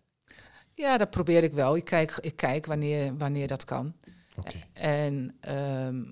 [0.74, 1.76] Ja, dat probeer ik wel.
[1.76, 3.94] Ik kijk, ik kijk wanneer, wanneer dat kan.
[4.36, 4.58] Oké.
[4.72, 6.04] En, ehm,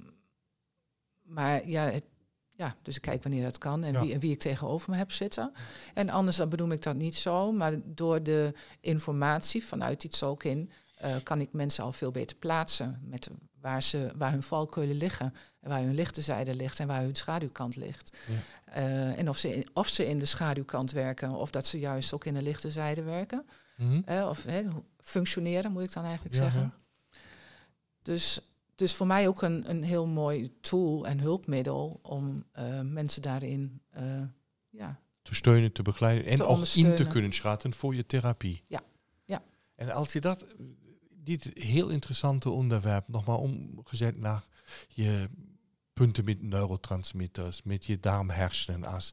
[1.23, 2.05] maar ja, het,
[2.53, 4.01] ja, dus ik kijk wanneer dat kan en, Ja.
[4.01, 5.53] wie, en wie ik tegenover me heb zitten.
[5.95, 10.71] En anders dan benoem ik dat niet zo, maar door de informatie vanuit die Tzolk'in
[10.97, 13.31] eh kan ik mensen al veel beter plaatsen met
[13.61, 15.35] waar, ze, waar hun valkuilen liggen.
[15.61, 18.17] En waar hun lichte zijde ligt en waar hun schaduwkant ligt.
[18.27, 18.73] Ja.
[18.73, 22.13] Eh, en of ze, in, of ze in de schaduwkant werken of dat ze juist
[22.13, 23.47] ook in de lichte zijde werken.
[23.77, 24.01] Mhm.
[24.05, 24.47] Eh, of
[25.03, 26.61] functioneren moet ik dan eigenlijk Ja, zeggen.
[26.61, 27.19] ja.
[28.03, 28.41] Dus,
[28.75, 32.45] dus voor mij ook een, een heel mooi tool en hulpmiddel om
[32.83, 33.81] mensen daarin
[34.71, 38.63] ja, te steunen, te begeleiden en Te ook in te kunnen schatten voor je therapie.
[38.67, 38.81] Ja,
[39.25, 39.43] ja.
[39.75, 40.47] En als je dat,
[41.27, 44.45] dit heel interessante onderwerp, nogmaals omgezet naar
[44.89, 45.29] je
[45.93, 49.13] punten met neurotransmitters, met je darmhersenenas.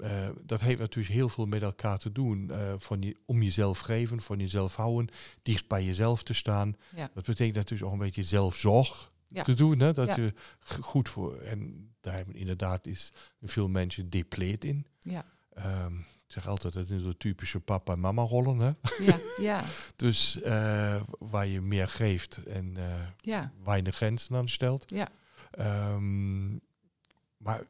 [0.00, 2.50] eh dat heeft natuurlijk heel veel met elkaar te doen.
[2.50, 6.76] eh, van je, om jezelf geven, van jezelf houden, dicht bij jezelf te staan.
[6.96, 7.10] Ja.
[7.14, 9.42] Dat betekent natuurlijk ook een beetje zelfzorg Ja.
[9.42, 9.78] te doen.
[9.80, 9.92] Hè?
[9.92, 10.16] Dat Ja.
[10.16, 10.34] je
[10.80, 14.86] goed voor, en daar hebben inderdaad is veel mensen depleet in.
[15.00, 15.94] ja, Ehm,
[16.32, 18.58] zeg altijd, dat is een typische papa en mama rollen.
[18.58, 18.70] Hè?
[19.04, 19.18] ja,
[19.50, 19.64] ja,
[19.96, 24.84] Dus eh, waar je meer geeft en eh, ja, weinig grenzen aan stelt.
[24.86, 25.08] Ja.
[25.50, 26.52] Ehm,
[27.36, 27.66] maar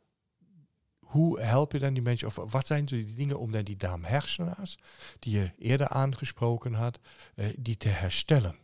[0.99, 4.79] hoe help je dan die mensen, of wat zijn die dingen om dan die darmhersenaars,
[5.19, 7.01] die je eerder aangesproken had,
[7.35, 8.57] eh, die te herstellen?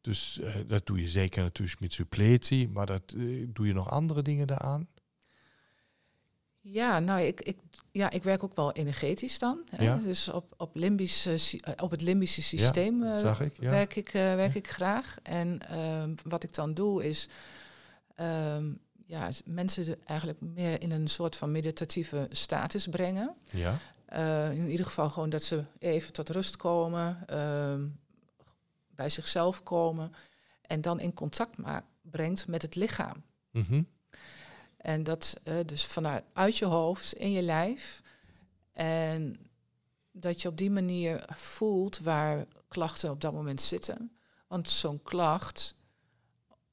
[0.00, 3.14] Dus eh, dat doe je zeker natuurlijk met suppletie, maar dat
[3.46, 4.88] doe je nog andere dingen daaraan?
[6.62, 7.56] Ja, nou, ik, ik,
[7.90, 9.62] ja, ik werk ook wel energetisch dan.
[9.70, 9.84] Hè?
[9.84, 9.96] Ja.
[9.96, 13.70] Dus op, op, limbisch, eh, eh, op het limbische systeem eh, zag ik, ja.
[13.70, 15.16] werk, ik, werk ik graag.
[15.22, 17.28] En ehm, wat ik dan doe is
[18.14, 18.72] ehm,
[19.06, 23.34] ja, mensen eigenlijk meer in een soort van meditatieve status brengen.
[23.50, 23.78] Ja,
[24.50, 27.86] in ieder geval gewoon dat ze even tot rust komen, ehm,
[28.88, 30.12] bij zichzelf komen
[30.62, 31.56] en dan in contact
[32.00, 33.22] brengt met het lichaam.
[33.50, 33.82] Mhm.
[34.82, 38.02] En dat eh, dus vanuit uit je hoofd, in je lijf.
[38.72, 39.36] En
[40.10, 44.16] dat je op die manier voelt waar klachten op dat moment zitten.
[44.46, 45.74] Want zo'n klacht,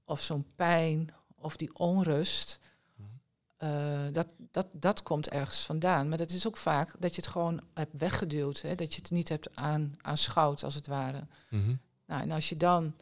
[0.05, 2.59] of zo'n pijn, of die onrust,
[3.57, 6.09] eh, dat, dat, dat komt ergens vandaan.
[6.09, 8.61] Maar dat is ook vaak dat je het gewoon hebt weggeduwd.
[8.61, 8.75] Hè?
[8.75, 11.27] Dat je het niet hebt aan, aanschouwd, als het ware.
[11.49, 11.75] Mhm.
[12.05, 12.95] Nou, en als je dan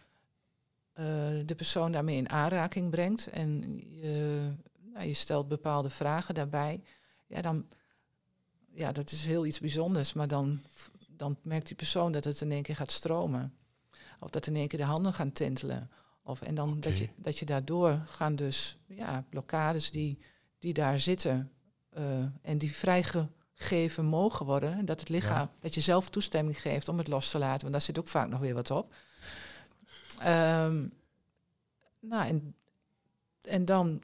[0.93, 1.05] eh,
[1.45, 4.51] de persoon daarmee in aanraking brengt en je,
[4.97, 6.83] nou, je stelt bepaalde vragen daarbij,
[7.27, 7.67] ja, dan,
[8.73, 10.61] ja, dat is heel iets bijzonders, maar dan,
[11.07, 13.53] dan merkt die persoon dat het in één keer gaat stromen.
[14.19, 15.91] Of dat in één keer de handen gaan tintelen.
[16.23, 20.19] Of, en dan dat, je, dat je daardoor gaan dus ja, blokkades die,
[20.59, 21.51] die daar zitten
[21.89, 24.77] eh, en die vrijgegeven mogen worden.
[24.77, 27.61] En dat het lichaam, dat je zelf toestemming geeft om het los te laten.
[27.61, 28.93] Want daar zit ook vaak nog weer wat op.
[30.19, 30.87] Ehm,
[31.99, 32.55] nou, en,
[33.41, 34.01] en dan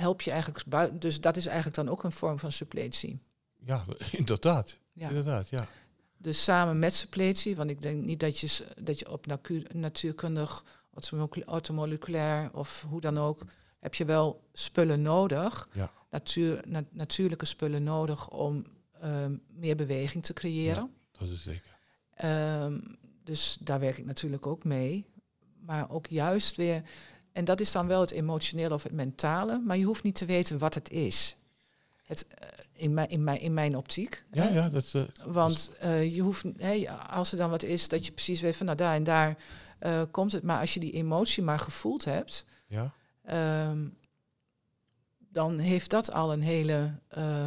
[0.00, 0.98] help je eigenlijk buiten.
[0.98, 3.20] Dus dat is eigenlijk dan ook een vorm van suppletie.
[3.64, 4.78] Ja, inderdaad.
[4.92, 5.08] Ja.
[5.08, 5.68] Inderdaad, ja.
[6.16, 9.26] Dus samen met suppletie, want ik denk niet dat je, dat je op
[9.72, 13.40] natuurkundig, automolecul- automoleculair of hoe dan ook,
[13.78, 15.68] heb je wel spullen nodig.
[15.72, 15.90] Ja.
[16.10, 18.64] Natuur, na- natuurlijke spullen nodig om
[19.00, 20.94] ehm, meer beweging te creëren.
[21.18, 21.78] Dat is zeker.
[22.14, 22.80] Ehm,
[23.24, 25.06] dus daar werk ik natuurlijk ook mee.
[25.60, 26.82] Maar ook juist weer,
[27.32, 30.24] en dat is dan wel het emotionele of het mentale, maar je hoeft niet te
[30.24, 31.36] weten wat het is.
[32.02, 34.24] Het, eh, in, mijn, in, mijn, in mijn optiek.
[34.32, 34.48] Ja, hè.
[34.48, 38.12] ja, dat eh, Want eh, je hoeft, hey, als er dan wat is, dat je
[38.12, 39.36] precies weet van nou daar en daar
[40.10, 40.42] komt het.
[40.42, 42.92] Maar als je die emotie maar gevoeld hebt, ja.
[43.24, 43.88] ehm,
[45.18, 46.94] dan heeft dat al een hele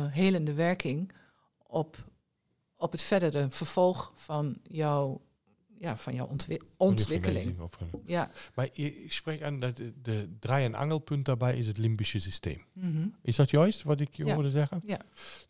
[0.09, 1.11] helende werking
[1.57, 1.97] op,
[2.75, 5.21] op het verdere vervolg van jouw,
[5.83, 7.59] ja, van jouw ontwi- ontwikkeling.
[7.59, 8.31] Of, Ja.
[8.55, 12.65] maar je spreekt aan dat de, de draai- en angelpunt daarbij is het limbische systeem.
[12.73, 13.07] Mhm.
[13.21, 14.33] Is dat juist wat ik je Ja.
[14.33, 14.81] hoorde zeggen?
[14.85, 14.99] Ja.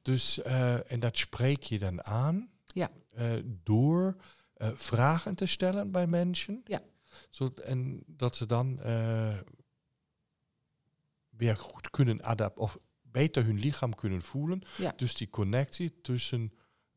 [0.02, 2.90] Dus, eh, en dat spreek je dan aan Ja.
[3.14, 3.32] eh,
[3.64, 4.16] door
[4.54, 6.62] eh, vragen te stellen bij mensen.
[6.66, 6.82] Ja.
[7.30, 8.80] Zo, en dat ze dan
[11.30, 14.62] weer goed kunnen adapteren, of beter hun lichaam kunnen voelen.
[14.78, 14.94] Ja.
[14.96, 16.54] Dus die connectie tussen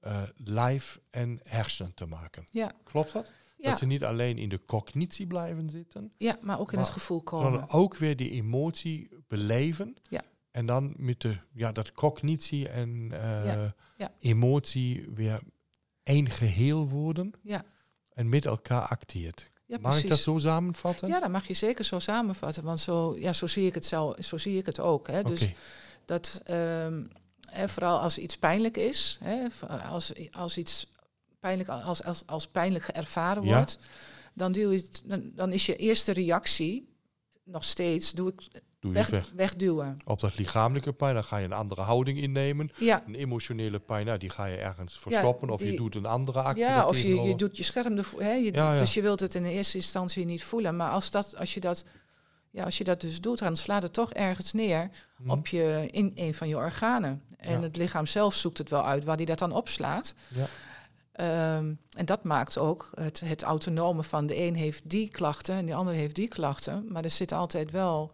[0.06, 2.44] eh, lijf en hersenen te maken.
[2.50, 2.70] Ja.
[2.84, 3.32] Klopt dat?
[3.58, 3.68] Ja.
[3.70, 6.94] Dat ze niet alleen in de cognitie blijven zitten, ja, maar ook in Maar- het
[6.94, 7.46] gevoel komen.
[7.50, 9.96] sondern ook weer die emotie beleven.
[10.10, 10.22] Ja.
[10.50, 14.12] En dan met de, ja, dat cognitie en eh, Ja, ja.
[14.18, 15.40] emotie weer
[16.02, 17.32] één geheel worden.
[17.42, 17.64] Ja.
[18.12, 19.50] En met elkaar acteert.
[19.66, 21.08] Ja, Mag ik dat zo samenvatten?
[21.08, 22.64] Ja, dat mag je zeker zo samenvatten.
[22.64, 25.06] Want zo, ja, zo, zie, ik het zelf, zo zie ik het ook.
[25.06, 25.22] Hè.
[25.22, 25.52] Dus
[26.04, 27.04] dat ehm,
[27.56, 29.46] hè, vooral als iets pijnlijk is, hè,
[29.90, 30.86] als, als iets
[31.40, 33.54] pijnlijk, als, als, als pijnlijk ervaren Ja.
[33.56, 33.78] wordt,
[34.34, 36.94] dan, duw je het, dan, dan is je eerste reactie
[37.44, 38.40] nog steeds doe ik
[38.80, 39.32] Doe weg, weg.
[39.34, 39.96] wegduwen.
[40.04, 42.70] Op dat lichamelijke pijn, dan ga je een andere houding innemen.
[42.78, 45.50] Ja, Een emotionele pijn, nou, die ga je ergens verstoppen.
[45.50, 46.64] of je doet een andere actie.
[46.64, 48.22] ja of je, je doet je scherm ervoor.
[48.22, 48.52] Hè, je.
[48.52, 50.76] Dus je wilt het in de eerste instantie niet voelen.
[50.76, 51.84] Maar als, dat, als je dat
[52.56, 55.30] ja, als je dat dus doet, dan slaat het toch ergens neer Hm.
[55.30, 57.22] op je, in een van je organen.
[57.36, 57.60] En Ja.
[57.60, 60.14] het lichaam zelf zoekt het wel uit waar die dat dan opslaat.
[60.28, 60.46] Ja.
[61.12, 65.66] Ehm, en dat maakt ook het, het autonome van de een heeft die klachten en
[65.66, 66.92] de ander heeft die klachten.
[66.92, 68.12] Maar er zit altijd wel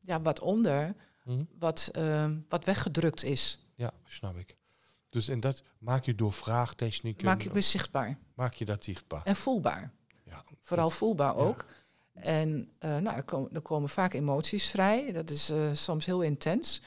[0.00, 1.44] ja, wat onder Hm.
[1.58, 3.58] wat, ehm, wat weggedrukt is.
[3.74, 4.56] Ja, snap ik.
[5.08, 9.22] Dus en dat maak je door vraagtechnieken, Maak je weer zichtbaar maak je dat zichtbaar.
[9.24, 9.92] en voelbaar.
[10.24, 11.54] Ja, Vooral voelbaar ja.
[12.14, 15.12] En eh, nou, er, komen, er komen vaak emoties vrij.
[15.12, 16.82] Dat is eh, soms heel intens.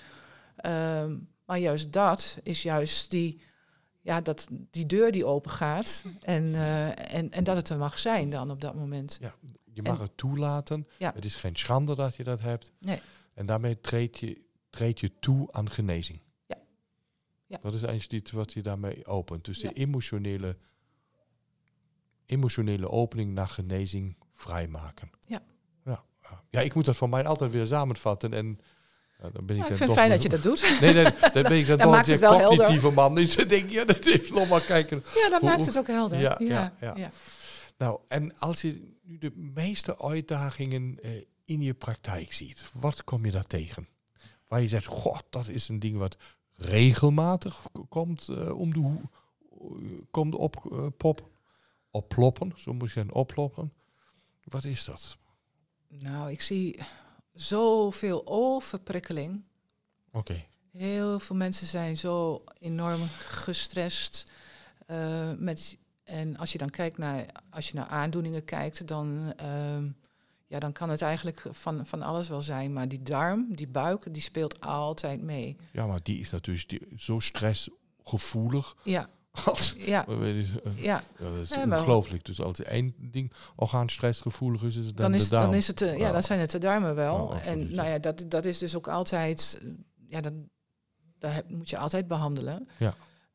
[0.55, 3.41] Ehm, maar juist dat is juist die,
[4.01, 6.03] ja, dat, die deur die open gaat.
[6.21, 9.17] En, eh, en, en dat het er mag zijn dan op dat moment.
[9.21, 9.35] Ja,
[9.73, 10.85] je mag En- het toelaten.
[10.97, 11.11] Ja.
[11.15, 12.71] Het is geen schande dat je dat hebt.
[12.79, 12.99] Nee.
[13.33, 16.21] En daarmee treed je, treed je toe aan genezing.
[16.45, 16.57] Ja.
[17.45, 17.57] Ja.
[17.61, 19.45] Dat is eigenlijk iets wat je daarmee opent.
[19.45, 19.69] Dus Ja.
[19.69, 20.57] de emotionele,
[22.25, 25.09] emotionele opening naar genezing vrijmaken.
[26.59, 26.65] Ja.
[26.65, 28.33] Ik moet dat van mij altijd weer samenvatten.
[28.33, 28.59] En
[29.21, 30.61] dan ben ik Ja, ik vind het fijn dat je dat doet.
[30.81, 31.03] Nee, nee,
[31.33, 32.57] dan ben ik dan Dan maakt een het wel helder.
[32.57, 33.15] cognitieve man.
[33.15, 35.03] Dus dan denk ik, ja, dat is nog maar kijken.
[35.15, 36.19] Ja, dat Hoe- maakt het ook helder.
[36.19, 37.11] Ja, Ja, ja.
[37.77, 41.11] Nou, en als je nu de meeste uitdagingen eh,
[41.45, 43.87] in je praktijk ziet, wat kom je daar tegen?
[44.47, 46.17] Waar je zegt, god, dat is een ding wat
[46.55, 49.01] regelmatig komt eh, om de hoe,
[50.11, 51.29] komt op eh, pop,
[51.91, 53.73] opploppen, zo moet je zeggen, oploppen.
[54.43, 55.17] Wat is dat?
[55.89, 56.79] Nou, ik zie
[57.33, 59.43] zoveel overprikkeling.
[60.11, 64.31] Oké, Heel veel mensen zijn zo enorm gestrest.
[64.85, 69.89] eh, met, en als je dan kijkt naar, als je naar aandoeningen kijkt, dan, ehm,
[70.47, 72.73] ja, dan kan het eigenlijk van, van alles wel zijn.
[72.73, 75.57] Maar die darm, die buik, die speelt altijd mee.
[75.71, 79.09] ja, maar die is natuurlijk die, zo stressgevoelig Ja.
[79.77, 80.53] Ja, eh, ja.
[80.75, 82.25] ja, dat is Nee, ongelooflijk.
[82.25, 85.45] Dus als één ding orgaan stressgevoelig is, is het dan, Dan is, de darm.
[85.45, 86.11] dan is het, eh, ja, Ja.
[86.11, 87.17] dan zijn het de darmen wel.
[87.33, 89.69] Absoluut, en nou ja, dat, dat is dus ook altijd, eh,
[90.09, 90.33] ja, dat,
[91.19, 92.67] dat moet je altijd behandelen.
[92.77, 92.93] Ja.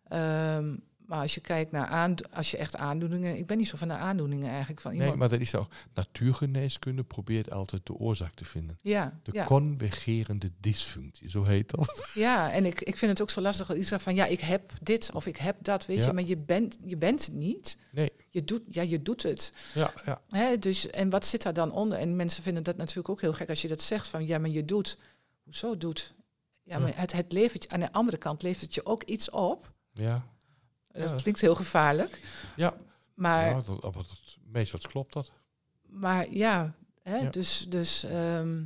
[0.09, 0.77] Ehm,
[1.13, 3.89] maar als je kijkt naar aan, als je echt aandoeningen, ik ben niet zo van
[3.89, 5.11] de aandoeningen eigenlijk van iemand.
[5.11, 5.69] Nee, maar dat is ook.
[5.95, 8.79] Natuurgeneeskunde probeert altijd de oorzaak te vinden.
[8.83, 12.09] ja, De ja, convergerende dysfunctie, zo heet dat.
[12.15, 14.41] ja, en ik, ik vind het ook zo lastig dat ik zeg van ja, ik
[14.41, 16.07] heb dit of ik heb dat, weet Ja.
[16.07, 17.77] je, maar je bent, je bent het niet.
[17.91, 18.13] Nee.
[18.31, 19.53] Je doet, ja, je doet het.
[19.75, 20.21] Ja, ja.
[20.29, 21.99] Hè, dus, en wat zit daar dan onder?
[21.99, 24.51] En mensen vinden dat natuurlijk ook heel gek als je dat zegt van ja, maar
[24.51, 24.99] je doet.
[25.45, 26.15] Hoezo doet?
[26.63, 26.79] Ja, Ja.
[26.83, 29.73] maar het, het levert je, aan de andere kant levert het je ook iets op.
[29.93, 30.27] Ja,
[30.93, 32.21] Dat klinkt heel gevaarlijk.
[32.57, 32.75] ja.
[33.15, 34.07] Maar ja dat, dat,
[34.53, 35.31] meestal klopt dat.
[35.87, 37.31] Maar ja, hè, Ja.
[37.31, 38.63] dus, dus ehm,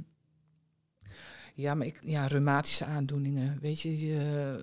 [1.57, 4.57] ja, maar ik, ja, reumatische aandoeningen, weet je, je,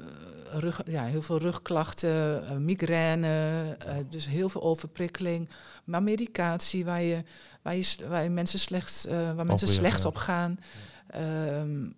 [0.52, 5.50] eh, rug, ja, heel veel rugklachten, eh, migraine, eh, dus heel veel overprikkeling,
[5.84, 7.24] maar medicatie waar je,
[7.62, 10.60] waar je, waar je mensen slecht, waar mensen weer, slecht op gaan.
[11.08, 11.90] Ehm,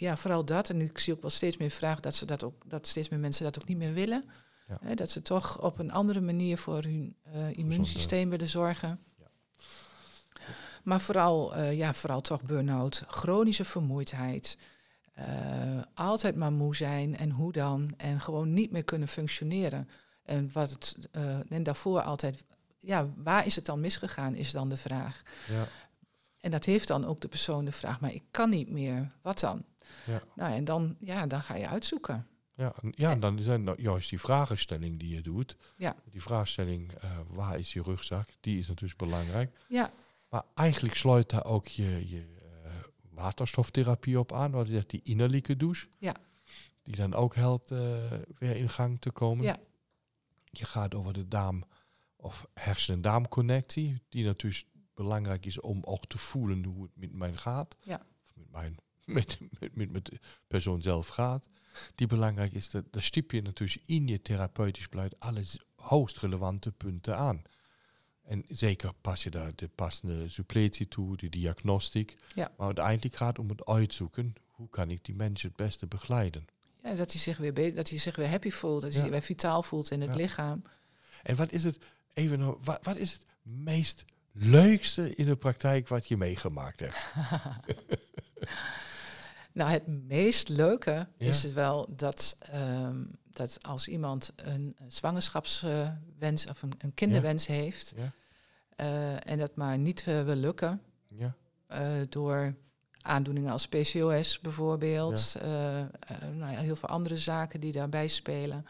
[0.00, 0.70] ja, vooral dat.
[0.70, 3.18] En ik zie ook wel steeds meer vragen dat ze dat ook, dat steeds meer
[3.18, 4.24] mensen dat ook niet meer willen.
[4.68, 4.78] Ja.
[4.80, 9.00] Hè, dat ze toch op een andere manier voor hun eh, immuunsysteem willen zorgen.
[10.82, 14.58] Maar vooral, eh, ja, vooral toch burn-out, chronische vermoeidheid.
[15.12, 17.94] eh, altijd maar moe zijn en hoe dan.
[17.96, 19.88] En gewoon niet meer kunnen functioneren.
[20.22, 20.96] En, wat het,
[21.48, 22.44] en daarvoor altijd,
[22.78, 25.22] ja, waar is het dan misgegaan, is dan de vraag.
[25.48, 25.68] Ja.
[26.40, 29.40] En dat heeft dan ook de persoon de vraag, maar ik kan niet meer, wat
[29.40, 29.64] dan?
[30.06, 30.22] Ja.
[30.34, 32.26] Nou, en dan, ja, dan ga je uitzoeken.
[32.54, 35.56] Ja, ja, en dan zijn nou juist die vragenstelling die je doet.
[35.76, 35.96] Ja.
[36.10, 38.28] Die vraagstelling, eh, waar is je rugzak?
[38.40, 39.58] Die is natuurlijk belangrijk.
[39.68, 39.90] Ja,
[40.28, 42.26] Maar eigenlijk sluit daar ook je, je
[42.64, 42.70] eh,
[43.10, 44.50] waterstoftherapie op aan.
[44.50, 45.86] Wat je zegt, die innerlijke douche.
[45.98, 46.14] Ja.
[46.82, 49.44] Die dan ook helpt eh, weer in gang te komen.
[49.44, 49.58] Ja.
[50.44, 51.64] Je gaat over de darm-
[52.16, 54.02] of hersen-darmconnectie.
[54.08, 54.64] Die natuurlijk
[54.94, 57.76] belangrijk is om ook te voelen hoe het met mij gaat.
[57.80, 58.00] Ja.
[58.22, 58.76] Of met, mijn,
[59.18, 61.48] met, met, met, met de persoon zelf gaat.
[61.94, 65.42] Die belangrijk is, dat, dat stip je natuurlijk in je therapeutisch beleid alle
[65.76, 67.42] hoogst relevante punten aan.
[68.22, 72.16] En zeker pas je daar de passende suppletie toe, de diagnostiek.
[72.34, 72.52] Ja.
[72.56, 76.46] Maar uiteindelijk gaat het om het uitzoeken, hoe kan ik die mensen het beste begeleiden.
[76.82, 79.04] ja dat, hij zich weer dat hij zich weer happy voelt, dat hij Ja.
[79.06, 80.16] zich weer vitaal voelt in het Ja.
[80.16, 80.62] lichaam.
[81.22, 81.78] En wat is het,
[82.14, 86.96] even nog, wat, wat is het meest leukste in de praktijk wat je meegemaakt hebt?
[89.52, 91.26] Nou, het meest leuke Ja.
[91.26, 97.92] is het wel dat, ehm, dat als iemand een zwangerschapswens of een, een kinderwens heeft
[97.96, 98.12] Ja.
[98.76, 101.34] eh, en dat maar niet eh, wil lukken Ja,
[101.66, 102.54] eh, door
[103.00, 105.36] aandoeningen als PCOS bijvoorbeeld,
[106.32, 108.66] nou ja, heel veel andere zaken die daarbij spelen.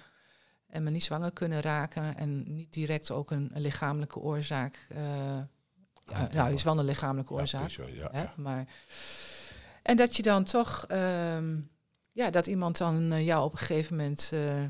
[0.67, 4.87] En maar niet zwanger kunnen raken en niet direct ook een, een lichamelijke oorzaak
[6.07, 7.71] ja, nou, is wel een lichamelijke oorzaak.
[8.13, 8.25] hè.
[8.37, 8.67] Maar,
[9.83, 11.59] en dat je dan toch, ehm,
[12.13, 14.65] ja, dat iemand dan eh, jou op een gegeven moment eh,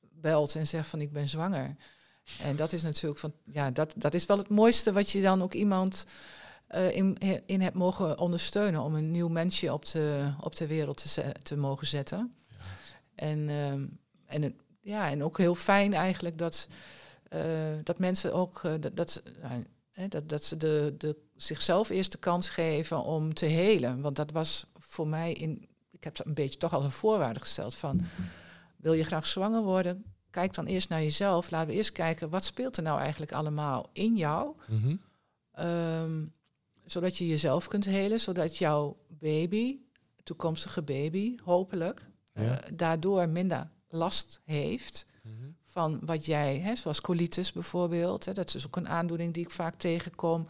[0.00, 1.76] belt en zegt van ik ben zwanger.
[2.42, 5.42] En dat is natuurlijk van, ja, dat, dat is wel het mooiste wat je dan
[5.42, 6.06] ook iemand
[6.66, 11.12] eh, in, in hebt mogen ondersteunen om een nieuw mensje op de, op de wereld
[11.14, 12.34] te, te mogen zetten.
[13.14, 13.86] En, ehm,
[14.26, 16.68] en, het- ja, en ook heel fijn eigenlijk dat,
[17.82, 19.64] dat mensen ook dat, dat, nou,
[19.94, 24.00] hè, dat, dat ze de, de, zichzelf eerst de kans geven om te helen.
[24.00, 25.68] Want dat was voor mij in.
[25.90, 28.00] Ik heb dat een beetje toch als een voorwaarde gesteld van.
[28.76, 30.04] Wil je graag zwanger worden?
[30.30, 31.50] Kijk dan eerst naar jezelf.
[31.50, 34.54] Laten we eerst kijken wat speelt er nou eigenlijk allemaal in jou.
[34.68, 34.96] Mhm.
[35.52, 36.24] Ehm,
[36.84, 39.78] zodat je jezelf kunt helen, zodat jouw baby,
[40.22, 42.60] toekomstige baby, hopelijk, Ja.
[42.62, 45.50] eh, daardoor minder last heeft Mhm.
[45.74, 49.50] Van wat jij, hè, zoals colitis bijvoorbeeld, hè, dat is ook een aandoening die ik
[49.50, 50.46] vaak tegenkom.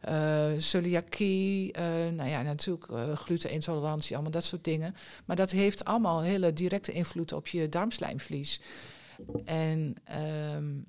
[0.00, 4.94] eh celiakie, eh, nou ja, natuurlijk eh, glutenintolerantie, allemaal dat soort dingen.
[5.24, 8.60] Maar dat heeft allemaal hele directe invloed op je darmslijmvlies.
[9.44, 10.80] En ehm,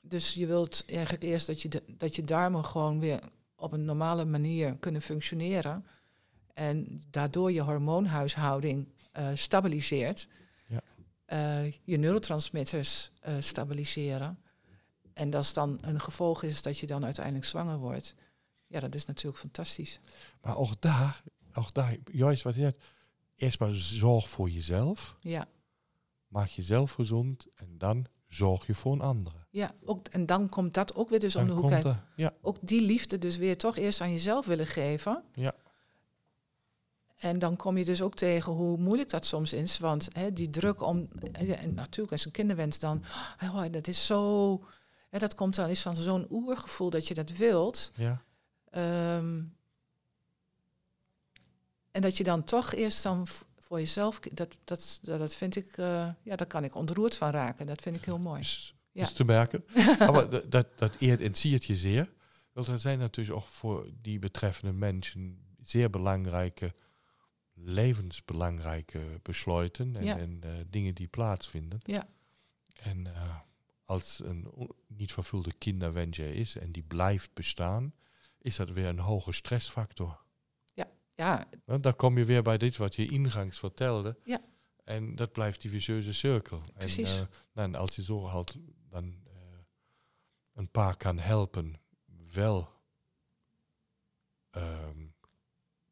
[0.00, 3.20] dus je wilt eigenlijk eerst dat je, dat je darmen gewoon weer
[3.56, 5.86] op een normale manier kunnen functioneren.
[6.54, 8.88] En daardoor je hormoonhuishouding
[9.34, 10.28] stabiliseert.
[11.28, 14.38] Eh, je neurotransmitters eh, stabiliseren.
[15.12, 18.14] En dat is dan een gevolg is dat je dan uiteindelijk zwanger wordt.
[18.66, 20.00] Ja, dat is natuurlijk fantastisch.
[20.40, 21.22] Maar ook daar,
[21.52, 22.84] ook daar, juist wat je hebt,
[23.36, 25.48] eerst maar zorg voor jezelf, Ja,
[26.28, 29.36] maak jezelf gezond en dan zorg je voor een andere.
[29.50, 32.82] ja ook, en dan komt dat ook weer dus om de hoek ja, ook die
[32.82, 35.24] liefde dus weer toch eerst aan jezelf willen geven.
[35.34, 35.54] Ja.
[37.18, 39.78] En dan kom je dus ook tegen hoe moeilijk dat soms is.
[39.78, 41.08] Want hè, die druk om...
[41.32, 43.02] En natuurlijk als een kinderwens dan...
[43.42, 44.64] Oh, dat is zo...
[45.08, 47.92] Hè, dat komt dan is van zo'n oergevoel dat je dat wilt.
[47.94, 48.22] ja,
[48.70, 49.42] Ehm,
[51.90, 53.26] en dat je dan toch eerst dan
[53.58, 54.20] voor jezelf...
[54.20, 55.76] Dat, dat, dat vind ik...
[55.76, 57.66] eh, ja, daar kan ik ontroerd van raken.
[57.66, 58.40] Dat vind ik heel mooi.
[58.40, 59.02] is, Ja.
[59.02, 59.64] is te merken.
[59.98, 62.10] maar dat, dat, dat eert en ziet je zeer.
[62.52, 66.74] Want dat zijn natuurlijk ook voor die betreffende mensen zeer belangrijke,
[67.60, 70.18] levensbelangrijke besluiten en, Ja.
[70.18, 71.78] en eh, dingen die plaatsvinden.
[71.82, 72.08] Ja.
[72.74, 73.36] En eh,
[73.84, 77.94] als een niet vervulde kinderwens er is en die blijft bestaan,
[78.38, 80.26] is dat weer een hoge stressfactor.
[81.14, 84.18] Ja, Want dan kom je weer bij dit wat je ingangs vertelde.
[84.24, 84.40] Ja.
[84.84, 86.62] En dat blijft die vicieuze cirkel.
[86.74, 87.18] Precies.
[87.18, 88.56] En, eh, nou, en als je zo halt
[88.88, 89.22] dan
[90.52, 91.80] een paar kan helpen
[92.32, 92.68] wel
[94.50, 95.06] ehm,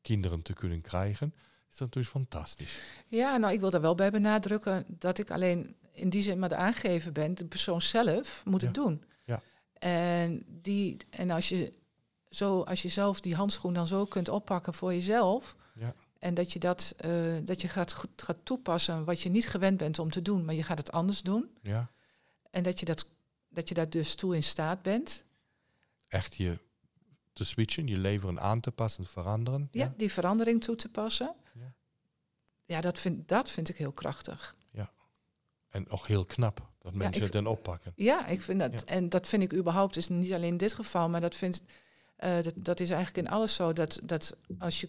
[0.01, 1.35] kinderen te kunnen krijgen,
[1.77, 2.79] is dat dus fantastisch.
[3.07, 6.49] Ja, nou, ik wil daar wel bij benadrukken dat ik alleen in die zin maar
[6.49, 7.35] de aangever ben.
[7.35, 8.83] De persoon zelf moet het Ja.
[8.83, 9.05] doen.
[9.25, 9.43] Ja.
[9.79, 11.73] En, die, en als, je
[12.31, 15.57] zo, als je zelf die handschoen dan zo kunt oppakken voor jezelf.
[15.75, 15.95] Ja.
[16.19, 17.11] En dat je dat, eh,
[17.45, 20.63] dat je gaat, gaat toepassen wat je niet gewend bent om te doen, maar je
[20.63, 21.51] gaat het anders doen.
[21.63, 21.91] Ja,
[22.51, 23.07] En dat je, dat,
[23.49, 25.25] dat je daar dus toe in staat bent.
[26.09, 26.59] echt je
[27.33, 29.69] te switchen, je leven aan te passen, veranderen.
[29.73, 31.35] Ja, die verandering toe te passen.
[32.67, 32.75] Ja.
[32.75, 34.55] Ja, dat, vind, dat vind ik heel krachtig.
[35.77, 37.93] En ook heel knap dat mensen ik het dan oppakken.
[37.97, 38.73] Ja, ik vind dat.
[38.73, 38.81] Ja.
[38.87, 41.63] En dat vind ik überhaupt, dus niet alleen in dit geval, maar dat, vind,
[42.17, 43.73] eh, dat, dat is eigenlijk in alles zo.
[43.73, 44.89] Dat, dat als je,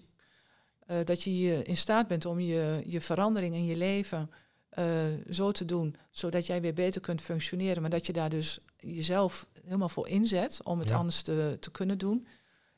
[0.80, 4.32] eh, dat je in staat bent om je, je verandering in je leven
[4.70, 4.86] eh,
[5.30, 9.48] zo te doen, zodat jij weer beter kunt functioneren, maar dat je daar dus jezelf
[9.64, 10.96] helemaal voor inzet om het Ja.
[10.96, 12.28] anders te, te kunnen doen.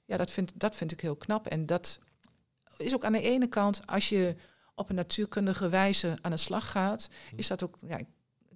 [0.05, 1.47] Ja, dat vind, dat vind ik heel knap.
[1.47, 1.99] En dat
[2.77, 4.35] is ook aan de ene kant, als je
[4.79, 8.07] op een natuurkundige wijze aan de slag gaat, is dat ook, ja, ik,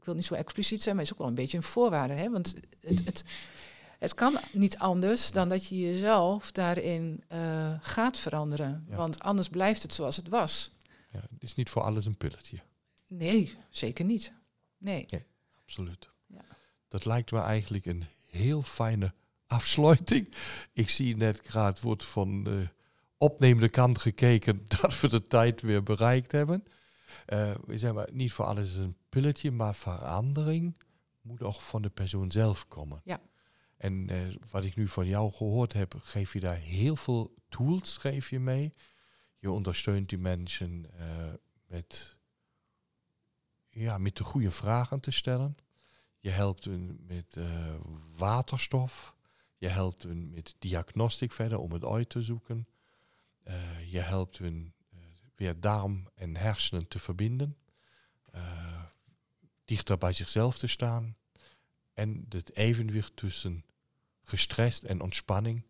[0.03, 2.13] wil niet zo expliciet zijn, maar is ook wel een beetje een voorwaarde.
[2.13, 2.29] Hè?
[2.29, 3.23] Want het, het,
[3.99, 8.85] het kan niet anders dan dat je jezelf daarin eh, gaat veranderen.
[8.89, 8.95] Ja.
[8.95, 10.71] Want anders blijft het zoals het was.
[11.11, 12.57] Ja, het is niet voor alles een pilletje.
[13.07, 14.33] Nee, zeker niet.
[14.77, 15.05] Nee.
[15.61, 16.09] Absoluut.
[16.27, 16.45] Ja.
[16.87, 19.13] Dat lijkt me eigenlijk een heel fijne
[19.47, 20.33] afsluiting.
[20.73, 22.67] Ik zie net graag wordt van de
[23.23, 26.63] opnemende kant gekeken dat we de tijd weer bereikt hebben.
[27.65, 30.75] We zijn maar niet voor alles een pilletje, maar verandering
[31.21, 33.01] moet ook van de persoon zelf komen.
[33.03, 33.21] Ja.
[33.77, 37.97] En eh, wat ik nu van jou gehoord heb, geef je daar heel veel tools
[37.97, 38.73] geef je mee.
[39.37, 41.33] Je ondersteunt die mensen eh,
[41.67, 42.17] met,
[43.69, 45.57] ja, met de goede vragen te stellen.
[46.19, 47.37] Je helpt hen met
[48.15, 49.15] waterstof.
[49.57, 52.67] Je helpt hen met diagnostiek verder om het uit te zoeken.
[53.43, 54.97] Eh, je helpt hen eh,
[55.35, 57.57] weer darm en hersenen te verbinden.
[58.31, 58.83] Eh,
[59.65, 61.15] dichter bij zichzelf te staan.
[61.93, 63.65] En het evenwicht tussen
[64.23, 65.63] gestrest en ontspanning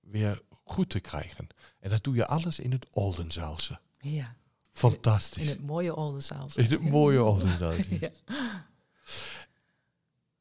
[0.00, 1.46] weer goed te krijgen.
[1.80, 3.80] En dat doe je alles in het Oldenzaalse.
[4.00, 4.36] Ja,
[4.72, 5.42] Fantastisch.
[5.42, 6.48] in het mooie Oldenzaal.
[6.54, 7.98] In het mooie Oldenzaalse.
[8.00, 8.10] Ja.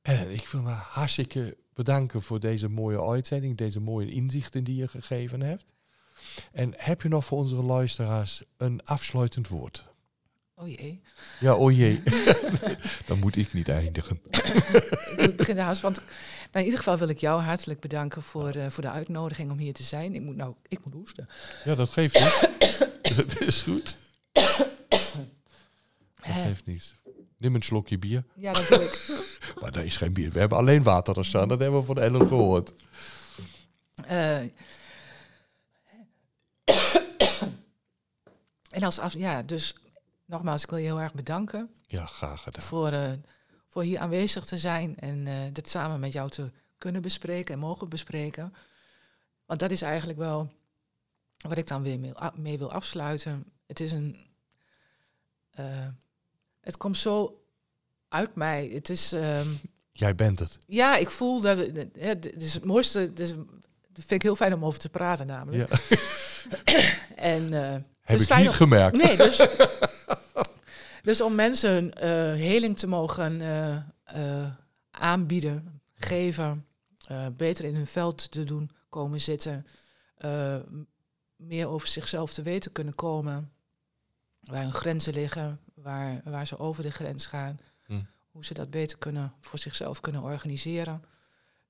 [0.01, 4.87] En ik wil me hartstikke bedanken voor deze mooie uitzending, deze mooie inzichten die je
[4.87, 5.65] gegeven hebt.
[6.51, 9.91] En heb je nog voor onze luisteraars een afsluitend woord?
[10.55, 11.01] Oh jee.
[11.39, 12.03] Ja, oh jee.
[13.07, 14.21] Dan moet ik niet eindigen.
[15.17, 16.05] Ik begin haast, want nou,
[16.51, 19.73] in ieder geval wil ik jou hartelijk bedanken voor, eh, voor de uitnodiging om hier
[19.73, 20.15] te zijn.
[20.15, 21.29] Ik moet nou, ik moet hoesten.
[21.63, 22.49] Ja, dat geeft niet.
[23.15, 23.97] dat is goed.
[24.31, 24.75] Dat
[26.21, 26.95] Eh, geeft niet.
[27.37, 28.23] Neem een slokje bier.
[28.35, 29.07] ja, dat doe ik.
[29.61, 30.31] Maar daar is geen bier.
[30.31, 31.47] We hebben alleen water er staan.
[31.47, 32.73] Dat hebben we van Ellen gehoord.
[34.07, 34.37] Eh,
[38.73, 39.75] en als af, ja, dus
[40.25, 42.61] nogmaals, ik wil je heel erg bedanken Ja, graag gedaan.
[42.65, 43.11] voor, eh,
[43.69, 47.59] voor hier aanwezig te zijn en eh, dit samen met jou te kunnen bespreken en
[47.59, 48.53] mogen bespreken.
[49.45, 50.51] Want dat is eigenlijk wel
[51.47, 53.45] wat ik dan weer mee, mee wil afsluiten.
[53.67, 54.19] Het is een.
[55.51, 55.87] eh,
[56.61, 57.41] het komt zo
[58.09, 58.67] uit mij.
[58.73, 59.11] Het is.
[59.11, 59.47] ehm,
[59.91, 60.57] Jij bent het.
[60.67, 61.57] ja, ik voel dat.
[61.57, 62.99] het- het- Het het is het mooiste.
[62.99, 63.45] Het is, dat
[63.93, 65.69] vind ik heel fijn om over te praten, namelijk.
[65.89, 65.97] Ja.
[67.15, 67.53] En.
[68.03, 68.97] Heb is ik niet gemerkt.
[68.97, 69.47] Nee, dus,
[71.03, 74.51] dus om mensen eh, heling te mogen eh, eh,
[74.91, 76.67] aanbieden, geven,
[77.37, 79.67] beter in hun veld te doen komen zitten,
[81.35, 83.51] meer over zichzelf te weten kunnen komen,
[84.39, 88.01] waar hun grenzen liggen, waar, waar ze over de grens gaan, Hm.
[88.31, 91.03] hoe ze dat beter kunnen voor zichzelf kunnen organiseren.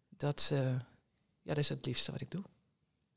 [0.10, 0.84] Dat, ja,
[1.44, 2.44] dat is het liefste wat ik doe.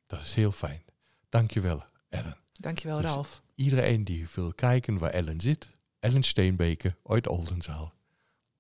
[0.07, 0.83] Dat is heel fijn.
[1.29, 2.37] Dankjewel, Ellen.
[2.61, 3.43] Dankjewel, Dus- Ralf.
[3.55, 5.69] Iedereen die wil kijken waar Ellen zit,
[6.01, 7.93] Ellen Steenbeke uit Oldenzaal.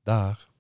[0.02, 0.50] Dag.